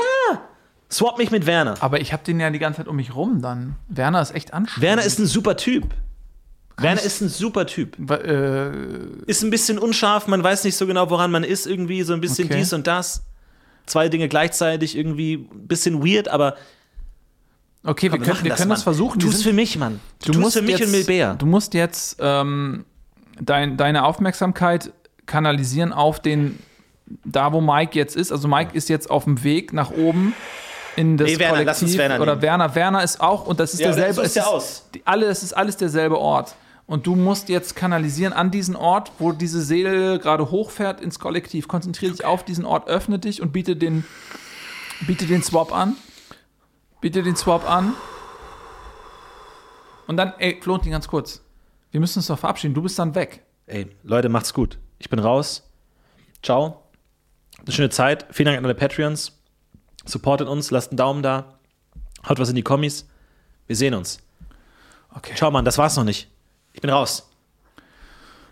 [0.91, 1.77] Swap mich mit Werner.
[1.81, 3.77] Aber ich habe den ja die ganze Zeit um mich rum dann.
[3.89, 4.83] Werner ist echt anstrengend.
[4.83, 5.95] Werner ist ein super Typ.
[6.77, 7.97] Werner ich- ist ein super Typ.
[8.11, 8.71] Äh,
[9.27, 12.21] Ist ein bisschen unscharf, man weiß nicht so genau, woran man ist, irgendwie so ein
[12.21, 12.59] bisschen Okay.
[12.59, 13.23] dies und das.
[13.91, 16.55] Zwei Dinge gleichzeitig, irgendwie ein bisschen weird, aber
[17.85, 19.19] okay, wir können, wir können das, versuchen.
[19.19, 19.99] Tu's sind- für mich, Mann.
[20.25, 21.35] Du, du musst für mich jetzt, und Milbea.
[21.35, 22.85] Du musst jetzt ähm,
[23.41, 24.93] dein, deine Aufmerksamkeit
[25.27, 26.59] kanalisieren auf den,
[27.25, 28.31] da wo Mike jetzt ist.
[28.31, 30.35] Also Mike ist jetzt auf dem Weg nach oben
[30.97, 31.67] in das Nee, Werner, Kollektiv.
[31.67, 32.43] lass uns Werner oder nehmen.
[32.43, 32.75] Werner.
[32.77, 34.15] Werner ist auch, und das ist Ja, derselbe.
[34.15, 34.85] so ist es der aus.
[34.95, 36.55] Die, alle, es ist alles derselbe Ort.
[36.91, 41.69] Und du musst jetzt kanalisieren an diesen Ort, wo diese Seele gerade hochfährt ins Kollektiv.
[41.69, 44.05] Konzentriere dich auf diesen Ort, öffne dich und biete den,
[45.07, 45.95] biete den Swap an.
[47.01, 47.95] Biete den Swap an.
[50.09, 51.45] Und dann, ey, Florentin, ganz kurz.
[51.93, 52.75] Wir müssen uns doch verabschieden.
[52.75, 53.45] Du bist dann weg.
[53.67, 54.77] Ey, Leute, macht's gut.
[54.99, 55.71] Ich bin raus.
[56.43, 56.83] Ciao.
[57.61, 58.27] Eine schöne Zeit.
[58.33, 59.41] Vielen Dank an alle Patreons.
[60.07, 61.55] Supportet uns, lasst einen Daumen da.
[62.29, 63.09] Haut was in die Kommis.
[63.69, 64.19] Wir sehen uns.
[65.15, 65.37] Okay.
[65.37, 66.30] Ciao, Mann, das war's noch nicht.
[66.73, 67.29] Ich bin raus.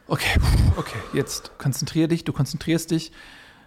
[0.07, 0.41] Okay,
[0.77, 0.99] okay.
[1.13, 3.13] Jetzt konzentrier dich, du konzentrierst dich.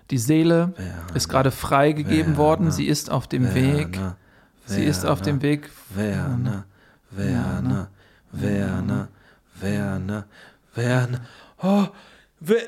[0.09, 0.73] Die Seele
[1.13, 2.71] ist gerade freigegeben worden.
[2.71, 3.93] Sie ist auf dem Weg.
[3.95, 4.17] Werner,
[4.65, 5.69] Sie ist auf dem Weg.
[5.89, 6.65] Werner,
[7.11, 7.89] Werner,
[8.31, 9.07] Werner,
[9.55, 10.25] Werner,
[10.73, 11.21] Werner.
[11.61, 11.87] Oh,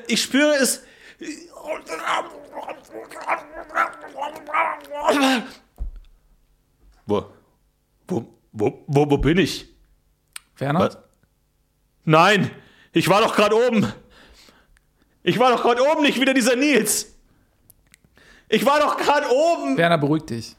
[0.06, 0.82] ich spüre es.
[7.06, 7.26] Wo,
[8.08, 9.68] wo, wo, wo, wo bin ich?
[10.56, 10.80] Werner?
[10.80, 10.98] Was?
[12.04, 12.50] Nein,
[12.92, 13.92] ich war doch gerade oben.
[15.22, 17.14] Ich war doch gerade oben, nicht wieder dieser Nils.
[18.48, 19.76] Ich war doch gerade oben.
[19.76, 20.56] Werner, beruhig dich.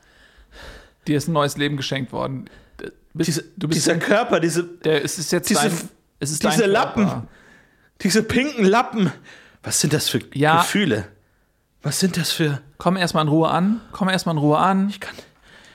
[1.07, 2.49] Dir ist ein neues Leben geschenkt worden.
[3.13, 5.89] Bist, Diese, du bist dieser Körper, diese, der, es ist jetzt diese- dein,
[6.19, 7.27] es ist diese Lappen.
[8.01, 9.11] Diese pinken Lappen.
[9.63, 10.57] Was sind das für Ja.
[10.57, 11.07] Gefühle?
[11.81, 12.61] Was sind das für.
[12.77, 13.79] Komm erstmal in Ruhe an.
[13.91, 14.89] Komm erstmal in Ruhe an.
[14.89, 15.15] Ich kann,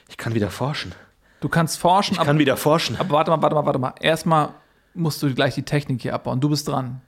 [0.08, 0.92] ich kann wieder forschen.
[1.40, 2.96] Du kannst forschen, Ich aber, kann wieder forschen.
[2.96, 3.94] aber warte mal, warte mal, warte mal.
[4.00, 4.50] Erstmal
[4.94, 6.40] musst du gleich die Technik hier abbauen.
[6.40, 7.00] Du bist dran.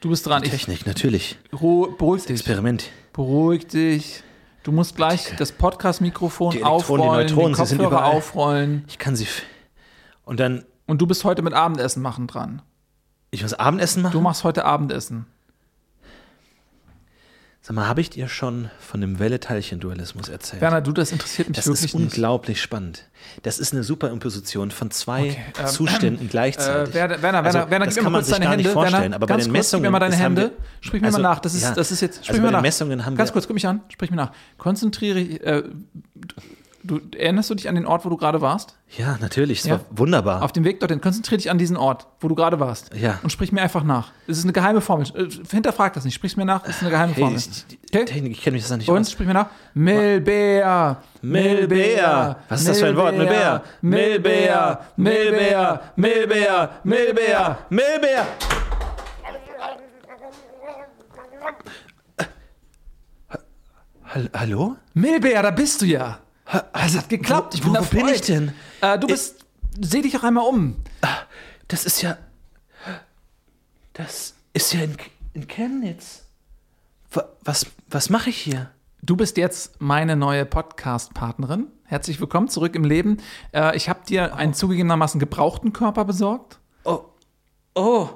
[0.00, 0.42] Du bist dran.
[0.42, 1.38] Ich, Technik, natürlich.
[1.52, 2.40] Ruhe, beruhig dich.
[2.40, 2.90] Experiment.
[3.12, 4.22] Beruhig dich.
[4.64, 8.16] Du musst gleich das Podcast-Mikrofon Die Elektronen, die aufrollen, Neutronen, die sie sind Kopfhörer überall.
[8.16, 8.84] aufrollen.
[8.88, 9.26] Ich kann sie.
[10.24, 10.64] Und dann.
[10.86, 12.62] Und du bist heute mit Abendessen machen dran.
[13.30, 14.12] Ich muss Abendessen machen?
[14.12, 15.26] Du machst heute Abendessen.
[17.64, 20.60] Sag mal, habe ich dir schon von dem Welle-Teilchen-Dualismus erzählt?
[20.60, 22.04] Werner, du, das interessiert mich das wirklich ist nicht.
[22.06, 23.04] unglaublich spannend.
[23.44, 26.92] Das ist eine Superimposition von zwei Okay, ähm, Zuständen gleichzeitig.
[26.92, 28.44] Äh, Werner, Werner, Also, Werner, Werner das gib mir kann mal man kurz sich deine
[28.46, 28.64] gar Hände.
[28.64, 30.42] nicht vorstellen, Werner, aber bei ganz den kurz, gib mir Messungen, mal deine das Hände.
[30.42, 31.38] wir- Sprich mir also, mal nach.
[31.38, 32.62] Das ist, ja, das ist jetzt, sprich also mir den nach.
[32.62, 33.80] Messungen haben ganz wir- kurz, guck mich an.
[33.90, 34.32] Sprich mir nach.
[34.58, 35.62] Konzentriere, äh,
[36.84, 38.76] du, erinnerst du dich an den Ort, wo du gerade warst?
[38.98, 39.60] ja, natürlich.
[39.60, 39.72] Es Ja.
[39.74, 40.42] war wunderbar.
[40.42, 41.00] Auf dem Weg dorthin.
[41.00, 42.94] Konzentriere dich an diesen Ort, wo du gerade warst.
[42.94, 43.18] Ja.
[43.22, 44.10] Und sprich mir einfach nach.
[44.26, 45.06] Es ist eine geheime Formel.
[45.16, 46.14] Äh, Hinterfrag das nicht.
[46.14, 46.62] Sprich mir nach.
[46.64, 47.38] Es ist eine geheime hey, Formel.
[47.38, 48.04] ich, Okay?
[48.04, 49.10] Technik, ich kenne mich das nicht Und aus.
[49.10, 49.46] sprich mir nach.
[49.74, 51.02] Milbär.
[51.22, 52.36] Milbär.
[52.48, 53.16] Was ist das für ein Wort?
[53.16, 53.62] Milbär.
[53.80, 54.80] Milbär.
[54.96, 55.80] Milbär.
[55.96, 57.58] Milbär.
[57.70, 58.26] Milbär!
[64.04, 64.76] Hall- Hallo?
[64.94, 66.18] Milbär, da bist du ja.
[66.72, 67.54] Es hat geklappt.
[67.54, 68.52] Ich bin wo, wo bin ich denn?
[68.80, 69.44] Äh, du bist.
[69.80, 70.76] Seh dich auch einmal um.
[71.68, 72.18] Das ist ja.
[73.94, 74.96] Das ist ja in,
[75.34, 76.24] in Chemnitz.
[77.12, 78.70] Wa- Was, was mache ich hier?
[79.02, 81.66] Du bist jetzt meine neue Podcast-Partnerin.
[81.84, 83.18] Herzlich willkommen zurück im Leben.
[83.52, 86.58] Äh, ich habe dir einen zugegebenermaßen gebrauchten Körper besorgt.
[86.84, 87.00] Oh.
[87.74, 88.08] Oh.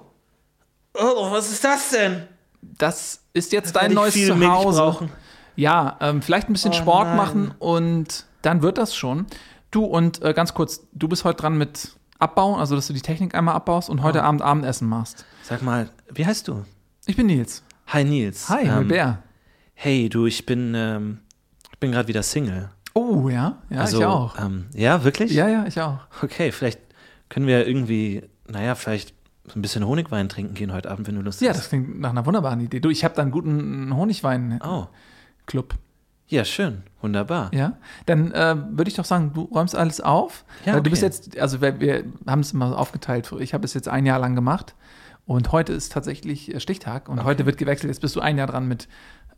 [0.94, 2.26] Oh, was ist das denn?
[2.62, 4.78] Das ist jetzt Werde dein ich neues viel Milch Zuhause.
[4.80, 5.12] brauchen?
[5.56, 7.16] Ja, ähm, vielleicht ein bisschen Oh Sport nein.
[7.16, 9.26] machen und dann wird das schon.
[9.70, 13.00] Du und äh, ganz kurz, du bist heute dran mit Abbauen, also dass du die
[13.02, 14.02] Technik einmal abbaust und Oh.
[14.04, 15.24] heute Abend Abendessen machst.
[15.42, 16.64] Sag mal, wie heißt du?
[17.06, 17.62] Ich bin Nils.
[17.88, 18.48] Hi Nils.
[18.48, 19.22] Hi, Ähm, Bär.
[19.74, 21.18] Hey, du, ich bin, ähm,
[21.72, 22.70] ich bin gerade wieder Single.
[22.94, 24.38] Oh, ja, ja, also, ich auch.
[24.38, 25.30] Ähm, ja, wirklich?
[25.32, 25.98] Ja, ja, ich auch.
[26.22, 26.80] Okay, vielleicht
[27.28, 29.12] können wir irgendwie, naja, vielleicht
[29.46, 31.58] so ein bisschen Honigwein trinken gehen heute Abend, wenn du Lust Ja, hast.
[31.58, 32.80] das klingt nach einer wunderbaren Idee.
[32.80, 34.66] Du, ich habe da einen guten Honigwein-Club.
[34.66, 34.86] Oh,
[36.28, 36.82] ja, schön.
[37.00, 37.50] Wunderbar.
[37.54, 37.76] Ja,
[38.06, 40.44] dann äh, würde ich doch sagen, du räumst alles auf.
[40.64, 41.12] Ja, Weil Du bist okay.
[41.12, 43.30] jetzt, also wir, wir haben es immer aufgeteilt.
[43.38, 44.74] Ich habe es jetzt ein Jahr lang gemacht
[45.24, 47.90] und heute ist tatsächlich äh, Stichtag und heute wird gewechselt.
[47.90, 48.88] Jetzt bist du ein Jahr dran mit